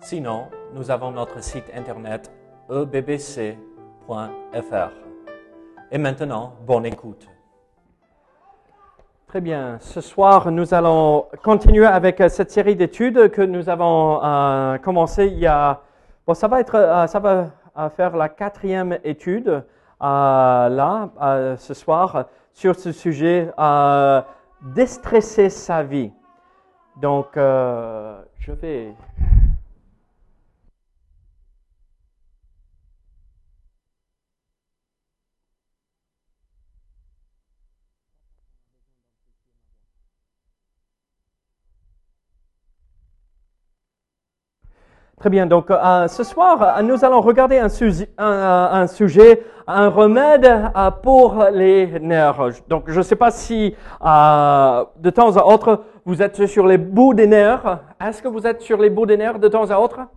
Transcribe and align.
Sinon, 0.00 0.46
nous 0.74 0.90
avons 0.90 1.10
notre 1.10 1.42
site 1.42 1.70
internet 1.74 2.30
ebbc.fr. 2.70 3.56
Et 5.90 5.98
maintenant, 5.98 6.54
bonne 6.66 6.86
écoute. 6.86 7.28
Très 9.26 9.40
bien. 9.40 9.76
Ce 9.80 10.00
soir, 10.00 10.50
nous 10.50 10.72
allons 10.72 11.26
continuer 11.42 11.84
avec 11.84 12.20
euh, 12.20 12.28
cette 12.28 12.50
série 12.50 12.76
d'études 12.76 13.30
que 13.30 13.42
nous 13.42 13.68
avons 13.68 14.24
euh, 14.24 14.78
commencé 14.78 15.26
il 15.26 15.38
y 15.38 15.46
a. 15.46 15.82
Bon, 16.26 16.32
ça 16.32 16.48
va 16.48 16.60
être, 16.60 16.76
euh, 16.76 17.06
ça 17.06 17.18
va 17.18 17.50
euh, 17.76 17.90
faire 17.90 18.16
la 18.16 18.30
quatrième 18.30 18.98
étude 19.04 19.64
là 20.00 21.10
ce 21.58 21.74
soir 21.74 22.26
sur 22.52 22.76
ce 22.76 22.92
sujet 22.92 23.50
déstresser 24.62 25.50
sa 25.50 25.82
vie. 25.82 26.12
Donc, 26.96 27.30
je 27.34 28.52
vais. 28.52 28.94
Très 45.18 45.30
bien. 45.30 45.46
Donc, 45.46 45.70
euh, 45.70 46.06
ce 46.06 46.22
soir, 46.22 46.78
euh, 46.78 46.82
nous 46.82 47.04
allons 47.04 47.20
regarder 47.20 47.58
un, 47.58 47.68
sujet, 47.68 48.08
un, 48.16 49.88
remède 49.88 50.44
euh, 50.46 50.90
pour 51.02 51.44
les 51.52 51.98
nerfs. 51.98 52.62
Donc, 52.68 52.84
je 52.86 52.98
ne 52.98 53.02
sais 53.02 53.16
pas 53.16 53.32
si 53.32 53.74
euh, 54.04 54.84
de 54.96 55.10
temps 55.10 55.36
à 55.36 55.44
autre 55.44 55.82
vous 56.04 56.22
êtes 56.22 56.46
sur 56.46 56.66
les 56.68 56.78
bouts 56.78 57.14
des 57.14 57.26
nerfs. 57.26 57.80
Est-ce 58.00 58.22
que 58.22 58.28
vous 58.28 58.46
êtes 58.46 58.60
sur 58.60 58.78
les 58.78 58.90
bouts 58.90 59.06
des 59.06 59.16
nerfs 59.16 59.40
de 59.40 59.48
temps 59.48 59.68
à 59.70 59.78
autre? 59.78 60.00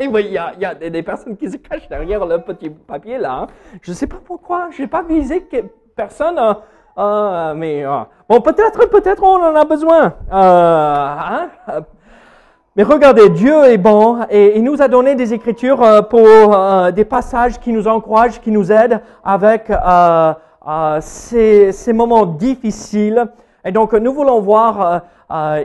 Oui, 0.00 0.24
y 0.24 0.36
a, 0.38 0.54
y 0.58 0.64
a 0.64 0.74
des, 0.74 1.02
personnes 1.04 1.36
qui 1.36 1.48
se 1.50 1.56
cachent 1.56 1.88
derrière 1.88 2.26
le 2.26 2.38
petit 2.38 2.68
papier 2.68 3.16
là. 3.16 3.32
hein. 3.42 3.46
Je 3.80 3.92
ne 3.92 3.96
sais 3.96 4.08
pas 4.08 4.18
pourquoi. 4.22 4.68
Je 4.72 4.82
n'ai 4.82 4.88
pas 4.88 5.02
visé 5.02 5.44
que 5.44 5.58
personne. 5.94 6.36
euh, 6.38 6.52
euh, 6.98 7.54
mais 7.54 7.84
euh, 7.86 8.00
bon, 8.28 8.40
peut-être, 8.40 8.86
peut-être 8.90 9.22
on 9.22 9.36
en 9.40 9.54
a 9.54 9.64
besoin. 9.64 10.14
Euh, 10.32 11.16
hein? 11.16 11.48
Mais 12.78 12.84
regardez, 12.84 13.28
Dieu 13.28 13.64
est 13.64 13.76
bon 13.76 14.20
et 14.30 14.56
il 14.56 14.62
nous 14.62 14.80
a 14.80 14.86
donné 14.86 15.16
des 15.16 15.34
écritures 15.34 15.82
euh, 15.82 16.00
pour 16.00 16.28
euh, 16.28 16.92
des 16.92 17.04
passages 17.04 17.58
qui 17.58 17.72
nous 17.72 17.88
encouragent, 17.88 18.40
qui 18.40 18.52
nous 18.52 18.70
aident 18.70 19.00
avec 19.24 19.68
euh, 19.68 20.32
ces, 21.00 21.92
moments 21.92 22.24
difficiles. 22.24 23.26
Et 23.64 23.72
donc, 23.72 23.94
nous 23.94 24.12
voulons 24.12 24.40
voir 24.40 25.02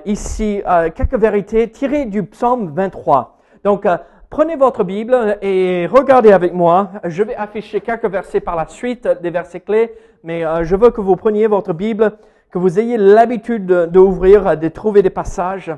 ici 0.06 0.64
quelques 0.95 1.14
vérités 1.14 1.69
tirées 1.69 2.06
du 2.06 2.23
psaume 2.23 2.73
23. 2.73 3.38
Donc, 3.64 3.88
prenez 4.31 4.56
votre 4.56 4.84
Bible 4.84 5.38
et 5.44 5.88
regardez 5.91 6.31
avec 6.31 6.52
moi. 6.52 6.89
Je 7.03 7.22
vais 7.22 7.36
afficher 7.36 7.80
quelques 7.81 8.09
versets 8.09 8.39
par 8.39 8.56
la 8.56 8.67
suite, 8.67 9.08
des 9.22 9.30
versets 9.30 9.59
clés, 9.59 9.94
mais 10.24 10.44
je 10.63 10.75
veux 10.75 10.90
que 10.90 11.00
vous 11.01 11.16
preniez 11.16 11.45
votre 11.45 11.74
Bible, 11.74 12.13
que 12.50 12.57
vous 12.57 12.80
ayez 12.80 12.97
l'habitude 12.97 13.68
de- 13.68 13.85
d'ouvrir, 13.85 14.57
de 14.57 14.68
trouver 14.68 15.03
des 15.03 15.12
passages. 15.12 15.72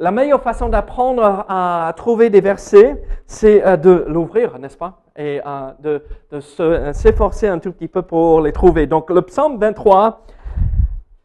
La 0.00 0.12
meilleure 0.12 0.42
façon 0.42 0.68
d'apprendre 0.68 1.44
à 1.48 1.92
trouver 1.96 2.30
des 2.30 2.40
versets, 2.40 3.02
c'est 3.26 3.66
euh, 3.66 3.76
de 3.76 4.04
l'ouvrir, 4.06 4.56
n'est-ce 4.60 4.76
pas? 4.76 5.02
Et 5.16 5.40
euh, 5.44 5.72
de, 5.80 6.04
euh, 6.60 6.92
s'efforcer 6.92 7.48
un 7.48 7.58
tout 7.58 7.72
petit 7.72 7.88
peu 7.88 8.02
pour 8.02 8.40
les 8.40 8.52
trouver. 8.52 8.86
Donc, 8.86 9.10
le 9.10 9.22
psaume 9.22 9.58
23, 9.58 10.24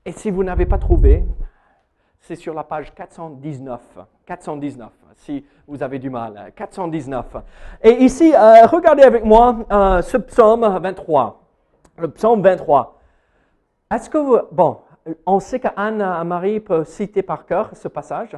et 0.06 0.12
si 0.12 0.32
vous 0.32 0.44
n'avez 0.44 0.66
pas 0.66 0.80
trouvé, 0.80 1.24
c'est 2.20 2.36
sur 2.36 2.56
la 2.56 2.64
page 2.64 2.92
419. 2.96 3.80
419, 4.26 4.90
si 5.18 5.46
vous 5.68 5.84
avez 5.84 6.00
du 6.00 6.10
mal. 6.10 6.52
419. 6.56 7.26
Et 7.84 8.04
ici, 8.04 8.34
regardez 8.72 9.04
avec 9.04 9.24
moi 9.24 9.56
ce 10.02 10.18
psaume 10.18 10.80
23. 10.82 11.42
Le 11.98 12.08
psaume 12.08 12.42
23. 12.42 13.00
Est-ce 13.94 14.10
que 14.10 14.18
vous... 14.18 14.38
Bon, 14.52 14.80
on 15.28 15.40
sait 15.40 15.60
qu'Anne-Marie 15.60 16.60
peut 16.60 16.86
citer 16.86 17.22
par 17.22 17.46
cœur 17.46 17.70
ce 17.76 17.88
passage. 17.88 18.36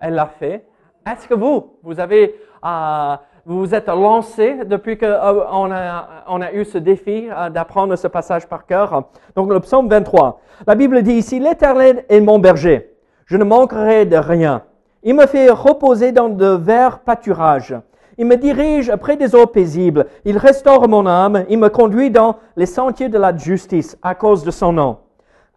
Elle 0.00 0.14
l'a 0.14 0.26
fait. 0.26 0.64
Est-ce 1.06 1.28
que 1.28 1.34
vous, 1.34 1.74
vous 1.82 2.00
avez... 2.00 2.34
euh, 2.64 3.16
vous 3.46 3.74
êtes 3.74 3.88
lancé 3.88 4.64
depuis 4.66 4.98
qu'on 4.98 5.06
a, 5.06 6.24
on 6.28 6.40
a 6.42 6.52
eu 6.52 6.64
ce 6.64 6.78
défi 6.78 7.28
euh, 7.30 7.48
d'apprendre 7.48 7.96
ce 7.96 8.06
passage 8.06 8.46
par 8.46 8.66
cœur? 8.66 9.04
Donc 9.34 9.50
le 9.50 9.60
psaume 9.60 9.88
23. 9.88 10.40
La 10.66 10.74
Bible 10.74 11.02
dit 11.02 11.14
ici, 11.14 11.40
l'Éternel 11.40 12.04
est 12.08 12.20
mon 12.20 12.38
berger. 12.38 12.94
Je 13.24 13.36
ne 13.36 13.44
manquerai 13.44 14.04
de 14.04 14.16
rien. 14.16 14.62
Il 15.02 15.14
me 15.14 15.26
fait 15.26 15.48
reposer 15.48 16.12
dans 16.12 16.28
de 16.28 16.46
verts 16.46 16.98
pâturages. 16.98 17.74
Il 18.18 18.26
me 18.26 18.36
dirige 18.36 18.94
près 18.96 19.16
des 19.16 19.34
eaux 19.34 19.46
paisibles. 19.46 20.06
Il 20.26 20.36
restaure 20.36 20.86
mon 20.88 21.06
âme. 21.06 21.44
Il 21.48 21.58
me 21.58 21.70
conduit 21.70 22.10
dans 22.10 22.36
les 22.56 22.66
sentiers 22.66 23.08
de 23.08 23.18
la 23.18 23.34
justice 23.34 23.96
à 24.02 24.14
cause 24.14 24.44
de 24.44 24.50
son 24.50 24.74
nom. 24.74 24.98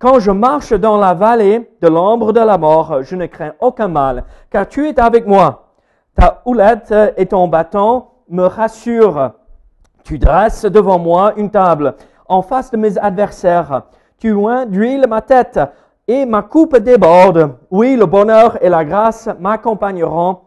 Quand 0.04 0.20
je 0.20 0.32
marche 0.32 0.74
dans 0.74 0.98
la 0.98 1.14
vallée 1.14 1.72
de 1.82 1.88
l'ombre 1.88 2.34
de 2.34 2.42
la 2.42 2.58
mort, 2.58 3.04
je 3.04 3.16
ne 3.16 3.26
crains 3.26 3.54
aucun 3.62 3.88
mal, 3.88 4.26
car 4.50 4.68
tu 4.68 4.90
es 4.90 5.00
avec 5.00 5.26
moi. 5.26 5.70
Ta 6.14 6.42
houlette 6.46 6.94
et 7.16 7.26
ton 7.26 7.48
bâton 7.48 8.08
me 8.28 8.44
rassurent. 8.44 9.32
Tu 10.04 10.20
dresses 10.20 10.66
devant 10.66 11.00
moi 11.00 11.32
une 11.38 11.50
table 11.50 11.96
en 12.28 12.42
face 12.42 12.70
de 12.70 12.76
mes 12.76 12.98
adversaires. 12.98 13.84
Tu 14.18 14.36
d'huile 14.68 15.06
ma 15.08 15.22
tête 15.22 15.62
et 16.06 16.26
ma 16.26 16.42
coupe 16.42 16.76
déborde. 16.76 17.56
Oui, 17.72 17.96
le 17.96 18.06
bonheur 18.06 18.62
et 18.62 18.68
la 18.68 18.84
grâce 18.84 19.30
m'accompagneront 19.40 20.40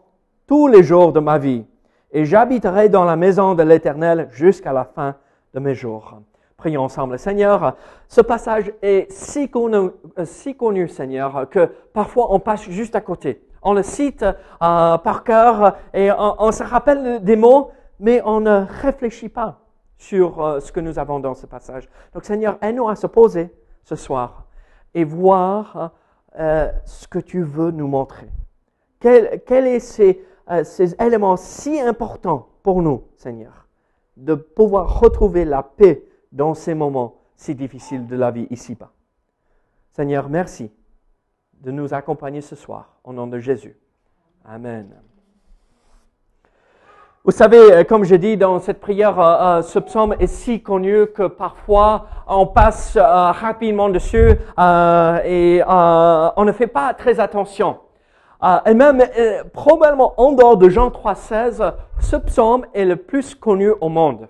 tous 0.45 0.67
les 0.67 0.83
jours 0.83 1.13
de 1.13 1.19
ma 1.19 1.39
vie. 1.39 1.65
Et 2.11 2.25
j'habiterai 2.25 2.89
dans 2.89 3.05
la 3.05 3.15
maison 3.15 3.55
de 3.55 3.63
l'Éternel 3.63 4.27
jusqu'à 4.29 4.71
la 4.71 4.83
fin 4.83 5.15
de 5.55 5.59
mes 5.59 5.73
jours. 5.73 6.19
Prions 6.57 6.83
ensemble. 6.83 7.19
Seigneur, 7.19 7.75
ce 8.07 8.19
passage 8.21 8.73
est 8.81 9.11
si 9.11 9.49
connu, 9.49 9.91
euh, 10.17 10.25
si 10.25 10.55
connu, 10.55 10.87
Seigneur, 10.87 11.47
que 11.49 11.69
parfois 11.93 12.33
on 12.33 12.39
passe 12.39 12.63
juste 12.63 12.95
à 12.95 13.01
côté. 13.01 13.43
On 13.61 13.73
le 13.73 13.83
cite 13.83 14.23
euh, 14.23 14.97
par 14.97 15.23
cœur 15.23 15.77
et 15.93 16.09
on, 16.11 16.51
se 16.51 16.63
rappelle 16.63 17.23
des 17.23 17.35
mots, 17.35 17.71
mais 17.99 18.21
on 18.25 18.39
ne 18.39 18.65
réfléchit 18.81 19.29
pas 19.29 19.59
sur 19.97 20.43
euh, 20.43 20.59
ce 20.59 20.71
que 20.71 20.79
nous 20.79 20.97
avons 20.97 21.19
dans 21.19 21.35
ce 21.35 21.45
passage. 21.45 21.87
Donc 22.13 22.25
Seigneur, 22.25 22.57
aide-nous 22.61 22.89
à 22.89 22.95
se 22.95 23.07
poser 23.07 23.53
ce 23.83 23.95
soir 23.95 24.45
et 24.93 25.03
voir 25.03 25.91
ce 26.37 27.07
que 27.07 27.17
tu 27.17 27.41
veux 27.41 27.71
nous 27.71 27.87
montrer. 27.87 28.29
Quels 28.99 29.41
quel 29.45 29.65
euh, 30.49 30.63
ces 30.63 30.95
éléments 31.01 31.35
si 31.35 31.79
importants 31.81 32.47
pour 32.63 32.81
nous, 32.81 33.03
Seigneur, 33.17 33.67
de 34.15 34.33
pouvoir 34.33 34.99
retrouver 34.99 35.43
la 35.43 35.61
paix 35.61 36.03
dans 36.31 36.53
ces 36.53 36.73
moments 36.73 37.15
si 37.35 37.55
difficiles 37.55 38.07
de 38.07 38.15
la 38.15 38.31
vie 38.31 38.47
ici-bas. 38.49 38.91
Seigneur, 39.91 40.29
merci 40.29 40.71
de 41.61 41.71
nous 41.71 41.93
accompagner 41.93 42.41
ce 42.41 42.55
soir 42.55 42.99
au 43.03 43.13
nom 43.13 43.27
de 43.27 43.39
Jésus. 43.39 43.77
Amen. 44.45 44.95
Vous 47.27 47.33
savez, 47.33 47.59
euh, 47.59 47.83
comme 47.83 48.05
je 48.05 48.15
dis 48.15 48.37
dans 48.37 48.57
cette 48.59 48.79
prière, 48.79 49.19
euh, 49.19 49.57
euh, 49.57 49.61
ce 49.61 49.79
psaume 49.79 50.15
est 50.17 50.27
si 50.27 50.63
connu 50.63 51.07
que 51.07 51.27
parfois 51.27 52.05
on 52.25 52.47
passe 52.47 52.97
rapidement 52.97 53.89
dessus 53.89 54.29
et 54.57 55.61
on 55.67 56.43
ne 56.45 56.51
fait 56.53 56.67
pas 56.67 56.93
très 56.93 57.19
attention. 57.19 57.79
Et 58.65 58.73
même 58.73 59.03
probablement 59.51 60.13
en 60.15 60.31
dehors 60.31 60.55
de 60.55 60.69
Jean 60.69 60.87
3,16, 60.87 61.73
ce 61.99 62.15
psaume 62.15 62.65
est 62.73 62.85
le 62.85 62.95
plus 62.95 63.35
connu 63.35 63.71
au 63.81 63.89
monde. 63.89 64.29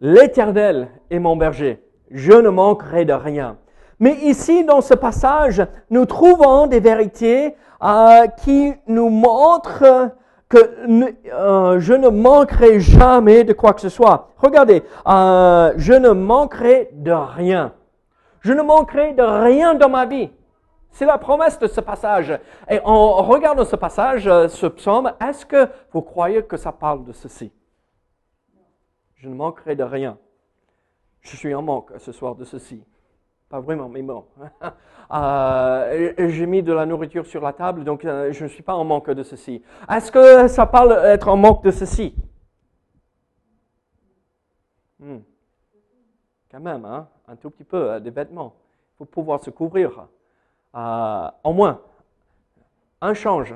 L'Éternel 0.00 0.88
est 1.10 1.18
mon 1.18 1.36
berger, 1.36 1.82
je 2.10 2.32
ne 2.32 2.48
manquerai 2.48 3.04
de 3.04 3.12
rien. 3.12 3.56
Mais 4.00 4.14
ici, 4.22 4.64
dans 4.64 4.80
ce 4.80 4.94
passage, 4.94 5.66
nous 5.90 6.06
trouvons 6.06 6.68
des 6.68 6.78
vérités 6.78 7.56
euh, 7.82 8.26
qui 8.42 8.72
nous 8.86 9.08
montrent 9.08 10.12
que 10.48 10.58
euh, 11.32 11.78
je 11.78 11.92
ne 11.92 12.08
manquerai 12.08 12.80
jamais 12.80 13.44
de 13.44 13.52
quoi 13.52 13.74
que 13.74 13.80
ce 13.80 13.88
soit. 13.88 14.28
Regardez, 14.38 14.82
euh, 15.06 15.72
je 15.76 15.92
ne 15.92 16.10
manquerai 16.10 16.90
de 16.92 17.12
rien. 17.12 17.72
Je 18.40 18.52
ne 18.52 18.62
manquerai 18.62 19.12
de 19.12 19.22
rien 19.22 19.74
dans 19.74 19.88
ma 19.88 20.06
vie 20.06 20.30
C'est 20.90 21.04
la 21.04 21.18
promesse 21.18 21.58
de 21.58 21.66
ce 21.66 21.80
passage. 21.80 22.38
Et 22.70 22.80
en 22.84 23.16
regardant 23.16 23.64
ce 23.64 23.76
passage, 23.76 24.26
euh, 24.26 24.48
ce 24.48 24.66
psaume, 24.66 25.12
est-ce 25.20 25.44
que 25.44 25.68
vous 25.92 26.02
croyez 26.02 26.42
que 26.42 26.56
ça 26.56 26.72
parle 26.72 27.04
de 27.04 27.12
ceci? 27.12 27.52
Je 29.18 29.28
ne 29.28 29.34
manquerai 29.34 29.76
de 29.76 29.82
rien. 29.82 30.16
Je 31.20 31.36
suis 31.36 31.54
en 31.54 31.62
manque 31.62 31.92
ce 31.98 32.12
soir 32.12 32.36
de 32.36 32.44
ceci. 32.44 32.82
Pas 33.48 33.60
vraiment, 33.60 33.88
mais 33.88 34.02
bon. 34.02 34.24
Euh, 35.10 36.12
j'ai 36.18 36.44
mis 36.44 36.62
de 36.62 36.70
la 36.70 36.84
nourriture 36.84 37.24
sur 37.24 37.40
la 37.40 37.54
table, 37.54 37.82
donc 37.82 38.04
euh, 38.04 38.30
je 38.30 38.44
ne 38.44 38.48
suis 38.50 38.62
pas 38.62 38.74
en 38.74 38.84
manque 38.84 39.08
de 39.08 39.22
ceci. 39.22 39.62
Est-ce 39.90 40.12
que 40.12 40.48
ça 40.48 40.66
parle 40.66 41.00
d'être 41.00 41.28
en 41.28 41.36
manque 41.38 41.64
de 41.64 41.70
ceci? 41.70 42.14
Hmm. 45.00 45.20
Quand 46.50 46.60
même, 46.60 46.84
hein? 46.84 47.08
un 47.26 47.36
tout 47.36 47.48
petit 47.48 47.64
peu, 47.64 47.92
euh, 47.92 48.00
des 48.00 48.10
vêtements. 48.10 48.54
Faut 48.98 49.06
pouvoir 49.06 49.40
se 49.40 49.48
couvrir. 49.48 50.06
au 50.74 51.52
moins, 51.54 51.80
un 53.00 53.14
change. 53.14 53.54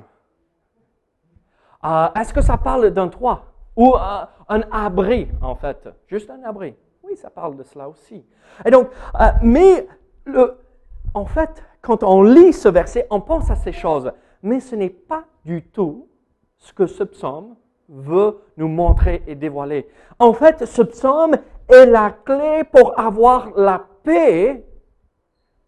Est-ce 1.85 2.33
que 2.33 2.41
ça 2.41 2.57
parle 2.57 2.89
d'un 2.93 3.09
toit? 3.09 3.52
Ou 3.77 3.95
un 3.97 4.61
abri, 4.71 5.29
en 5.41 5.55
fait 5.55 5.89
Juste 6.07 6.31
un 6.31 6.43
abri. 6.45 6.75
Oui, 7.03 7.17
ça 7.17 7.31
parle 7.31 7.57
de 7.57 7.63
cela 7.63 7.89
aussi. 7.89 8.25
Et 8.65 8.71
donc, 8.71 8.89
mais 9.43 9.87
le, 10.25 10.59
en 11.15 11.25
fait, 11.25 11.63
quand 11.81 12.03
on 12.03 12.23
lit 12.23 12.53
ce 12.53 12.69
verset, 12.69 13.07
on 13.11 13.21
pense 13.21 13.51
à 13.51 13.57
ces 13.57 13.73
choses, 13.73 14.13
mais 14.43 14.61
ce 14.61 14.77
n'est 14.77 14.91
pas 14.91 15.25
du 15.45 15.63
tout 15.63 16.09
ce 16.59 16.73
que 16.73 16.87
ce 16.87 17.05
psaume 17.05 17.57
veut 17.89 18.39
nous 18.57 18.69
montrer 18.69 19.23
et 19.27 19.35
dévoiler. 19.35 19.89
En 20.19 20.33
fait, 20.33 20.65
ce 20.65 20.83
psaume 20.83 21.37
est 21.69 21.87
la 21.87 22.11
clé 22.11 22.63
pour 22.71 22.99
avoir 22.99 23.51
la 23.57 23.85
paix 24.03 24.65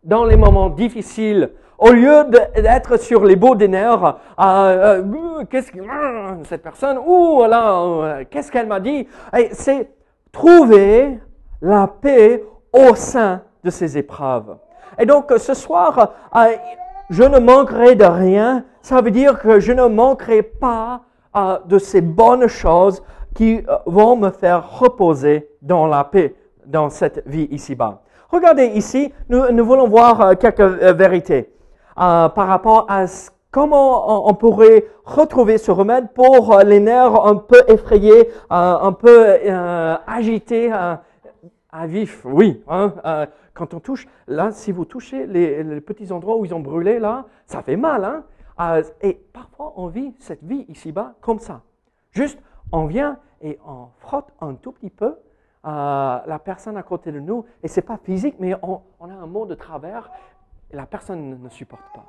dans 0.02 0.24
les 0.24 0.36
moments 0.36 0.70
difficiles. 0.70 1.50
Au 1.78 1.90
lieu 1.90 2.24
d'être 2.54 2.98
sur 2.98 3.24
les 3.24 3.36
beaux 3.36 3.56
des 3.56 3.68
nerfs, 3.68 4.16
euh, 4.38 5.02
euh, 5.02 5.44
euh, 5.44 6.34
cette 6.44 6.62
personne, 6.62 6.98
ou 7.04 7.42
là, 7.44 8.24
qu'est-ce 8.30 8.52
qu'elle 8.52 8.68
m'a 8.68 8.80
dit? 8.80 9.08
C'est 9.52 9.88
trouver 10.30 11.18
la 11.60 11.88
paix 11.88 12.44
au 12.72 12.94
sein 12.94 13.42
de 13.64 13.70
ces 13.70 13.98
épreuves. 13.98 14.56
Et 14.98 15.06
donc 15.06 15.32
ce 15.36 15.54
soir, 15.54 16.12
je 17.10 17.24
ne 17.24 17.38
manquerai 17.38 17.96
de 17.96 18.04
rien. 18.04 18.64
Ça 18.80 19.00
veut 19.00 19.10
dire 19.10 19.40
que 19.40 19.58
je 19.58 19.72
ne 19.72 19.86
manquerai 19.86 20.42
pas 20.42 21.00
de 21.66 21.78
ces 21.78 22.00
bonnes 22.00 22.46
choses 22.46 23.02
qui 23.34 23.64
vont 23.86 24.16
me 24.16 24.30
faire 24.30 24.78
reposer 24.78 25.48
dans 25.60 25.86
la 25.86 26.04
paix 26.04 26.36
dans 26.66 26.88
cette 26.88 27.26
vie 27.26 27.48
ici-bas. 27.50 28.02
Regardez 28.30 28.66
ici, 28.66 29.12
nous, 29.28 29.64
voulons 29.64 29.88
voir 29.88 30.38
quelques 30.38 30.60
vérités 30.60 31.50
par 31.96 32.46
rapport 32.46 32.86
à 32.88 33.06
comment 33.50 34.28
on, 34.28 34.34
pourrait 34.34 34.86
retrouver 35.04 35.58
ce 35.58 35.70
remède 35.70 36.12
pour 36.12 36.58
les 36.64 36.80
nerfs 36.80 37.24
un 37.24 37.36
peu 37.36 37.62
effrayés, 37.68 38.30
un 38.50 38.92
peu 38.92 39.38
agités, 40.06 40.72
à 40.72 41.86
vif, 41.86 42.24
oui. 42.24 42.62
Hein, 42.68 42.94
quand 43.54 43.72
on 43.72 43.80
touche, 43.80 44.08
là, 44.26 44.50
si 44.50 44.72
vous 44.72 44.84
touchez 44.84 45.26
les, 45.26 45.80
petits 45.80 46.12
endroits 46.12 46.36
où 46.36 46.44
ils 46.44 46.54
ont 46.54 46.60
brûlé, 46.60 46.98
là, 46.98 47.26
ça 47.46 47.62
fait 47.62 47.76
mal. 47.76 48.04
Hein? 48.04 48.24
Euh, 48.60 48.82
et 49.00 49.14
parfois, 49.32 49.72
on 49.76 49.86
vit 49.86 50.14
cette 50.18 50.42
vie 50.42 50.66
ici-bas 50.68 51.14
comme 51.20 51.38
ça. 51.38 51.62
Juste, 52.10 52.38
on 52.72 52.86
vient 52.86 53.18
et 53.40 53.58
on 53.66 53.88
frotte 53.98 54.28
un 54.40 54.54
tout 54.54 54.72
petit 54.72 54.90
peu 54.90 55.06
euh, 55.66 56.18
la 56.26 56.38
personne 56.44 56.76
à 56.76 56.82
côté 56.82 57.12
de 57.12 57.20
nous. 57.20 57.44
Et 57.62 57.68
ce 57.68 57.80
n'est 57.80 57.86
pas 57.86 57.96
physique, 57.96 58.36
mais 58.38 58.54
on, 58.62 58.80
a 59.08 59.12
un 59.12 59.26
mot 59.26 59.46
de 59.46 59.54
travers 59.54 60.10
la 60.74 60.86
personne 60.86 61.38
ne 61.42 61.48
supporte 61.48 61.84
pas. 61.94 62.04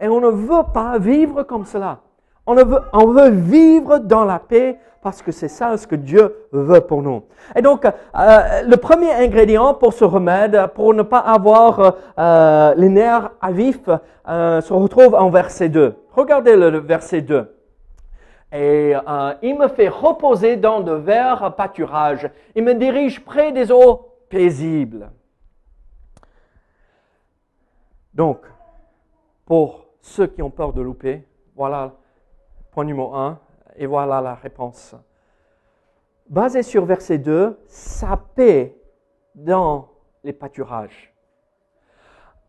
Et 0.00 0.08
on 0.08 0.20
ne 0.20 0.28
veut 0.28 0.72
pas 0.72 0.98
vivre 0.98 1.42
comme 1.42 1.64
cela. 1.64 2.00
On, 2.46 2.54
veut, 2.54 3.28
vivre 3.28 3.98
dans 3.98 4.24
la 4.24 4.38
paix 4.38 4.78
parce 5.02 5.20
que 5.20 5.32
c'est 5.32 5.48
ça 5.48 5.76
ce 5.76 5.86
que 5.86 5.94
Dieu 5.94 6.34
veut 6.50 6.80
pour 6.80 7.02
nous. 7.02 7.24
Et 7.54 7.60
donc, 7.60 7.84
euh, 7.84 7.90
le 8.66 8.76
premier 8.76 9.12
ingrédient 9.12 9.74
pour 9.74 9.92
ce 9.92 10.04
remède, 10.04 10.68
pour 10.74 10.94
ne 10.94 11.02
pas 11.02 11.18
avoir 11.18 11.96
euh, 12.18 12.74
les 12.74 12.88
nerfs 12.88 13.32
à 13.42 13.52
vif, 13.52 13.80
euh, 14.28 14.62
se 14.62 14.72
retrouve 14.72 15.14
en 15.14 15.28
verset 15.28 15.68
2. 15.68 15.94
Regardez 16.12 16.56
le, 16.56 16.78
verset 16.78 17.20
2. 17.20 17.54
Et 18.52 18.94
il 19.42 19.58
me 19.58 19.68
fait 19.68 19.88
reposer 19.88 20.56
dans 20.56 20.80
de 20.80 20.92
verts 20.92 21.52
pâturages. 21.54 22.30
Il 22.54 22.64
me 22.64 22.72
dirige 22.72 23.22
près 23.22 23.52
des 23.52 23.70
eaux 23.70 24.08
paisibles. 24.30 25.10
Donc, 28.18 28.40
pour 29.46 29.86
ceux 30.00 30.26
qui 30.26 30.42
ont 30.42 30.50
peur 30.50 30.72
de 30.72 30.82
louper, 30.82 31.24
voilà 31.54 31.94
point 32.72 32.84
numéro 32.84 33.14
1, 33.14 33.38
et 33.76 33.86
voilà 33.86 34.20
la 34.20 34.34
réponse. 34.34 34.96
Basé 36.28 36.64
sur 36.64 36.84
verset 36.84 37.18
2, 37.18 37.56
sa 37.68 38.16
paix 38.16 38.76
dans 39.36 39.90
les 40.24 40.32
pâturages. 40.32 41.14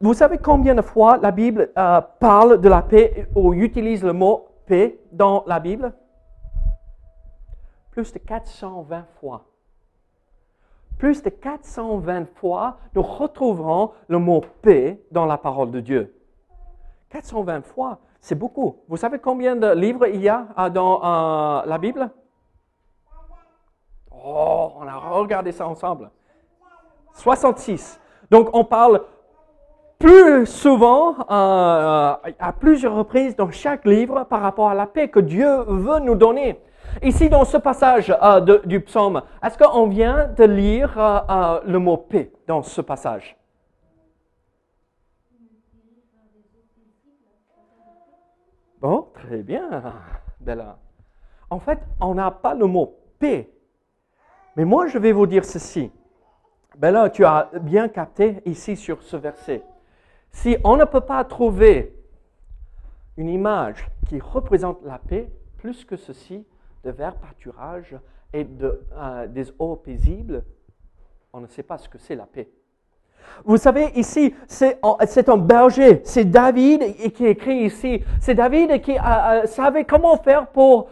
Vous 0.02 0.16
savez 0.16 0.40
combien 0.40 0.74
de 0.74 0.82
fois 0.82 1.18
la 1.18 1.30
Bible 1.30 1.72
euh, 1.78 2.02
parle 2.20 2.60
de 2.60 2.68
la 2.68 2.82
paix 2.82 3.28
ou 3.36 3.54
utilise 3.54 4.04
le 4.04 4.14
mot 4.14 4.48
paix 4.66 5.00
dans 5.12 5.44
la 5.46 5.60
Bible? 5.60 5.94
Plus 7.92 8.12
de 8.12 8.18
420 8.18 9.06
fois. 9.20 9.46
Plus 11.00 11.24
de 11.24 11.30
420 11.30 12.26
fois, 12.36 12.78
nous 12.94 13.02
retrouverons 13.02 13.94
le 14.10 14.20
mot 14.20 14.42
paix 14.62 15.02
dans 15.12 15.26
la 15.26 15.38
parole 15.38 15.72
de 15.72 15.80
Dieu. 15.80 16.14
420 17.10 17.66
fois. 17.66 18.00
C'est 18.20 18.36
beaucoup. 18.36 18.76
Vous 18.90 18.98
savez 18.98 19.18
combien 19.18 19.56
de 19.56 19.74
livres 19.74 20.08
il 20.08 20.22
y 20.22 20.28
a 20.28 20.48
euh, 20.60 20.70
dans 20.70 21.02
euh, 21.02 21.66
la 21.66 21.78
Bible? 21.78 22.12
Oh, 24.12 24.74
on 24.76 24.86
a 24.86 24.96
regardé 24.98 25.54
ça 25.54 25.66
ensemble. 25.66 26.12
66. 27.14 27.98
Donc 28.30 28.50
on 28.52 28.66
parle 28.66 29.02
plus 30.00 30.46
souvent, 30.46 31.16
euh, 31.30 32.14
à 32.40 32.54
plusieurs 32.60 32.96
reprises 32.96 33.38
dans 33.38 33.52
chaque 33.52 33.86
livre 33.86 34.26
par 34.26 34.42
rapport 34.42 34.70
à 34.70 34.74
la 34.74 34.86
paix 34.86 35.08
que 35.08 35.22
Dieu 35.22 35.64
veut 35.66 36.00
nous 36.00 36.16
donner. 36.16 36.60
Ici, 37.02 37.30
dans 37.30 37.46
ce 37.46 37.58
passage 37.58 38.14
du 38.66 38.82
psaume, 38.82 39.22
est-ce 39.44 39.58
qu'on 39.58 39.88
vient 39.88 40.28
de 40.28 40.44
lire 40.44 41.62
le 41.66 41.78
mot 41.78 41.98
paix 41.98 42.32
dans 42.48 42.62
ce 42.62 42.82
passage? 42.82 43.38
Bon, 48.82 49.08
très 49.14 49.44
bien, 49.44 49.82
Bella. 50.40 50.78
En 51.50 51.60
fait, 51.60 51.80
on 52.00 52.16
n'a 52.16 52.32
pas 52.32 52.54
le 52.54 52.66
mot 52.66 52.98
paix. 53.20 53.50
Mais 54.56 54.66
moi, 54.66 54.88
je 54.88 54.98
vais 54.98 55.12
vous 55.12 55.28
dire 55.28 55.44
ceci. 55.44 55.92
Bella, 56.78 57.10
tu 57.10 57.26
as 57.26 57.50
bien 57.62 57.90
capté 57.90 58.42
ici 58.46 58.78
sur 58.78 59.02
ce 59.04 59.18
verset. 59.18 59.64
Si 60.32 60.58
on 60.64 60.78
ne 60.78 60.86
peut 60.86 61.02
pas 61.02 61.24
trouver 61.26 61.94
une 63.18 63.30
image 63.30 63.90
qui 64.08 64.20
représente 64.20 64.82
la 64.86 64.98
paix 64.98 65.30
plus 65.58 65.84
que 65.84 65.98
ceci, 65.98 66.46
de 66.84 66.92
verts 66.92 67.16
pâturage 67.16 67.96
et 68.34 68.48
euh, 68.62 69.28
des 69.28 69.52
eaux 69.60 69.76
paisibles, 69.76 70.44
on 71.34 71.42
ne 71.42 71.48
sait 71.48 71.64
pas 71.64 71.78
ce 71.78 71.90
que 71.90 71.98
c'est 71.98 72.16
la 72.16 72.26
paix. 72.26 72.50
Vous 73.46 73.58
savez, 73.58 73.92
ici, 73.96 74.34
c'est 74.48 74.80
un 75.30 75.38
berger, 75.38 76.02
c'est 76.04 76.26
David 76.26 77.14
qui 77.14 77.28
écrit 77.28 77.66
ici. 77.66 78.04
C'est 78.22 78.34
David 78.34 78.82
qui 78.82 78.98
euh, 78.98 79.02
euh, 79.04 79.46
savait 79.46 79.84
comment 79.84 80.18
faire 80.18 80.48
pour 80.48 80.88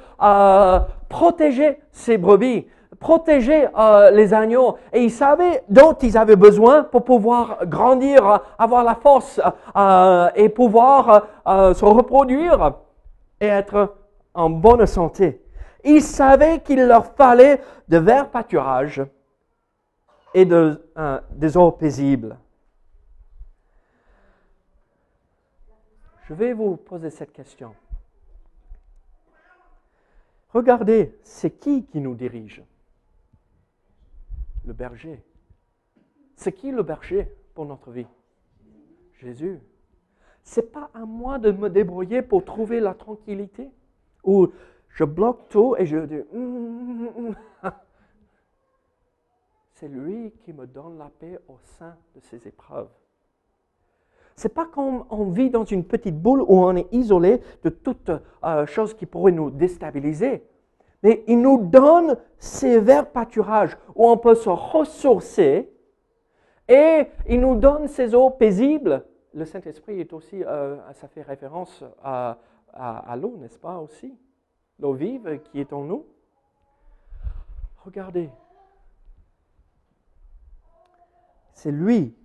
protéger 1.10 1.79
ses 1.91 2.17
brebis, 2.17 2.67
protéger 3.00 3.67
les 4.13 4.34
agneaux. 4.34 4.77
Et 4.94 5.03
il 5.03 5.12
savait 5.12 5.63
dont 5.70 5.94
ils 5.94 6.17
avaient 6.17 6.36
besoin 6.36 6.84
pour 6.84 7.06
pouvoir 7.06 7.65
grandir, 7.65 8.41
avoir 8.60 8.84
la 8.84 8.96
force 8.96 9.39
et 10.36 10.50
pouvoir 10.50 11.27
se 11.46 11.86
reproduire 11.86 12.74
et 13.39 13.48
être 13.48 13.96
en 14.34 14.50
bonne 14.50 14.86
santé. 14.86 15.41
Il 15.84 16.01
savait 16.01 16.62
qu'il 16.62 16.86
leur 16.86 17.13
fallait 17.15 17.62
de 17.88 17.98
verts 17.98 18.29
pâturages 18.29 19.03
et 20.34 20.46
de, 20.46 20.81
des 21.31 21.57
eaux 21.57 21.72
paisibles. 21.72 22.38
Je 26.27 26.34
vais 26.34 26.53
vous 26.53 26.75
poser 26.75 27.10
cette 27.10 27.31
question. 27.31 27.74
Regardez, 30.53 31.17
c'est 31.24 31.51
qui 31.51 31.86
qui 31.86 32.01
nous 32.01 32.15
dirige? 32.15 32.63
Le 34.65 34.74
berger. 34.74 35.24
C'est 36.36 36.51
qui 36.51 36.72
le 36.72 36.84
berger 36.84 37.31
pour 37.53 37.65
notre 37.65 37.91
vie? 37.91 38.07
Jésus. 39.19 39.60
C'est 40.43 40.72
pas 40.72 40.89
à 40.93 41.05
moi 41.05 41.39
de 41.39 41.51
me 41.51 41.69
débrouiller 41.69 42.22
pour 42.22 42.43
trouver 42.43 42.79
la 42.79 42.93
tranquillité 42.93 43.69
ou 44.24 44.48
je 44.98 45.04
bloque 45.04 45.48
tout 45.50 45.75
et 45.77 45.86
je 45.86 45.98
dis 45.98 46.22
hum, 46.34 47.08
hum, 47.16 47.36
hum, 47.63 47.72
c'est 49.75 49.88
lui 49.88 50.34
qui 50.44 50.54
me 50.54 50.66
donne 50.66 50.98
la 50.98 51.12
paix 51.20 51.38
au 51.48 51.58
sein 51.77 51.96
de 52.16 52.20
ces 52.20 52.48
épreuves. 52.48 52.89
C'est 54.36 54.54
pas 54.54 54.66
comme 54.66 55.06
on 55.12 55.25
vit 55.25 55.51
dans 55.51 55.66
une 55.66 55.84
petite 55.84 56.20
boule 56.20 56.42
où 56.42 56.63
on 56.63 56.75
est 56.75 56.92
isolé 56.92 57.42
de 57.63 57.70
toute 57.70 58.10
euh, 58.44 58.66
chose 58.66 58.96
qui 58.96 59.06
pourrait 59.06 59.32
nous 59.32 59.51
déstabiliser. 59.51 60.44
Mais 61.04 61.24
il 61.27 61.42
nous 61.42 61.63
donne 61.68 62.18
ces 62.39 62.80
verts 62.80 63.12
pâturages 63.12 63.77
où 63.94 64.08
on 64.10 64.18
peut 64.18 64.34
se 64.36 64.50
ressourcer 64.50 65.72
et 66.68 67.06
il 67.30 67.39
nous 67.39 67.56
donne 67.56 67.88
ces 67.88 68.16
eaux 68.16 68.32
paisibles. 68.32 69.06
Le 69.36 69.46
Saint-Esprit 69.46 70.00
est 70.00 70.12
aussi, 70.12 70.44
euh, 70.44 70.77
ça 70.94 71.08
fait 71.08 71.22
référence 71.22 71.84
à, 72.04 72.39
à 72.74 73.16
l'eau, 73.16 73.38
n'est-ce 73.38 73.60
pas 73.60 73.77
aussi? 73.77 74.18
L'eau 74.79 74.93
vive 74.93 75.41
qui 75.43 75.60
est 75.60 75.74
en 75.74 75.84
nous. 75.84 76.05
Regardez, 77.84 78.29
c'est 81.53 81.72
lui 81.72 82.15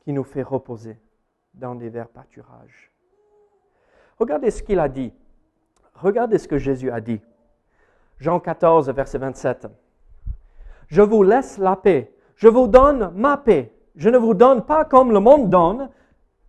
qui 0.00 0.12
nous 0.12 0.24
fait 0.24 0.42
reposer 0.42 0.98
dans 1.54 1.74
des 1.74 1.88
verts 1.88 2.08
pâturages. 2.08 2.90
Regardez 4.18 4.50
ce 4.50 4.62
qu'il 4.62 4.80
a 4.80 4.88
dit. 4.88 5.12
Regardez 5.94 6.38
ce 6.38 6.48
que 6.48 6.58
Jésus 6.58 6.90
a 6.90 7.00
dit. 7.00 7.20
Jean 8.18 8.40
14, 8.40 8.90
verset 8.90 9.18
27. 9.18 9.68
Je 10.88 11.02
vous 11.02 11.22
laisse 11.22 11.58
la 11.58 11.76
paix. 11.76 12.14
Je 12.36 12.48
vous 12.48 12.66
donne 12.66 13.12
ma 13.14 13.36
paix. 13.36 13.72
Je 13.96 14.08
ne 14.08 14.18
vous 14.18 14.34
donne 14.34 14.64
pas 14.64 14.84
comme 14.84 15.12
le 15.12 15.20
monde 15.20 15.50
donne, 15.50 15.90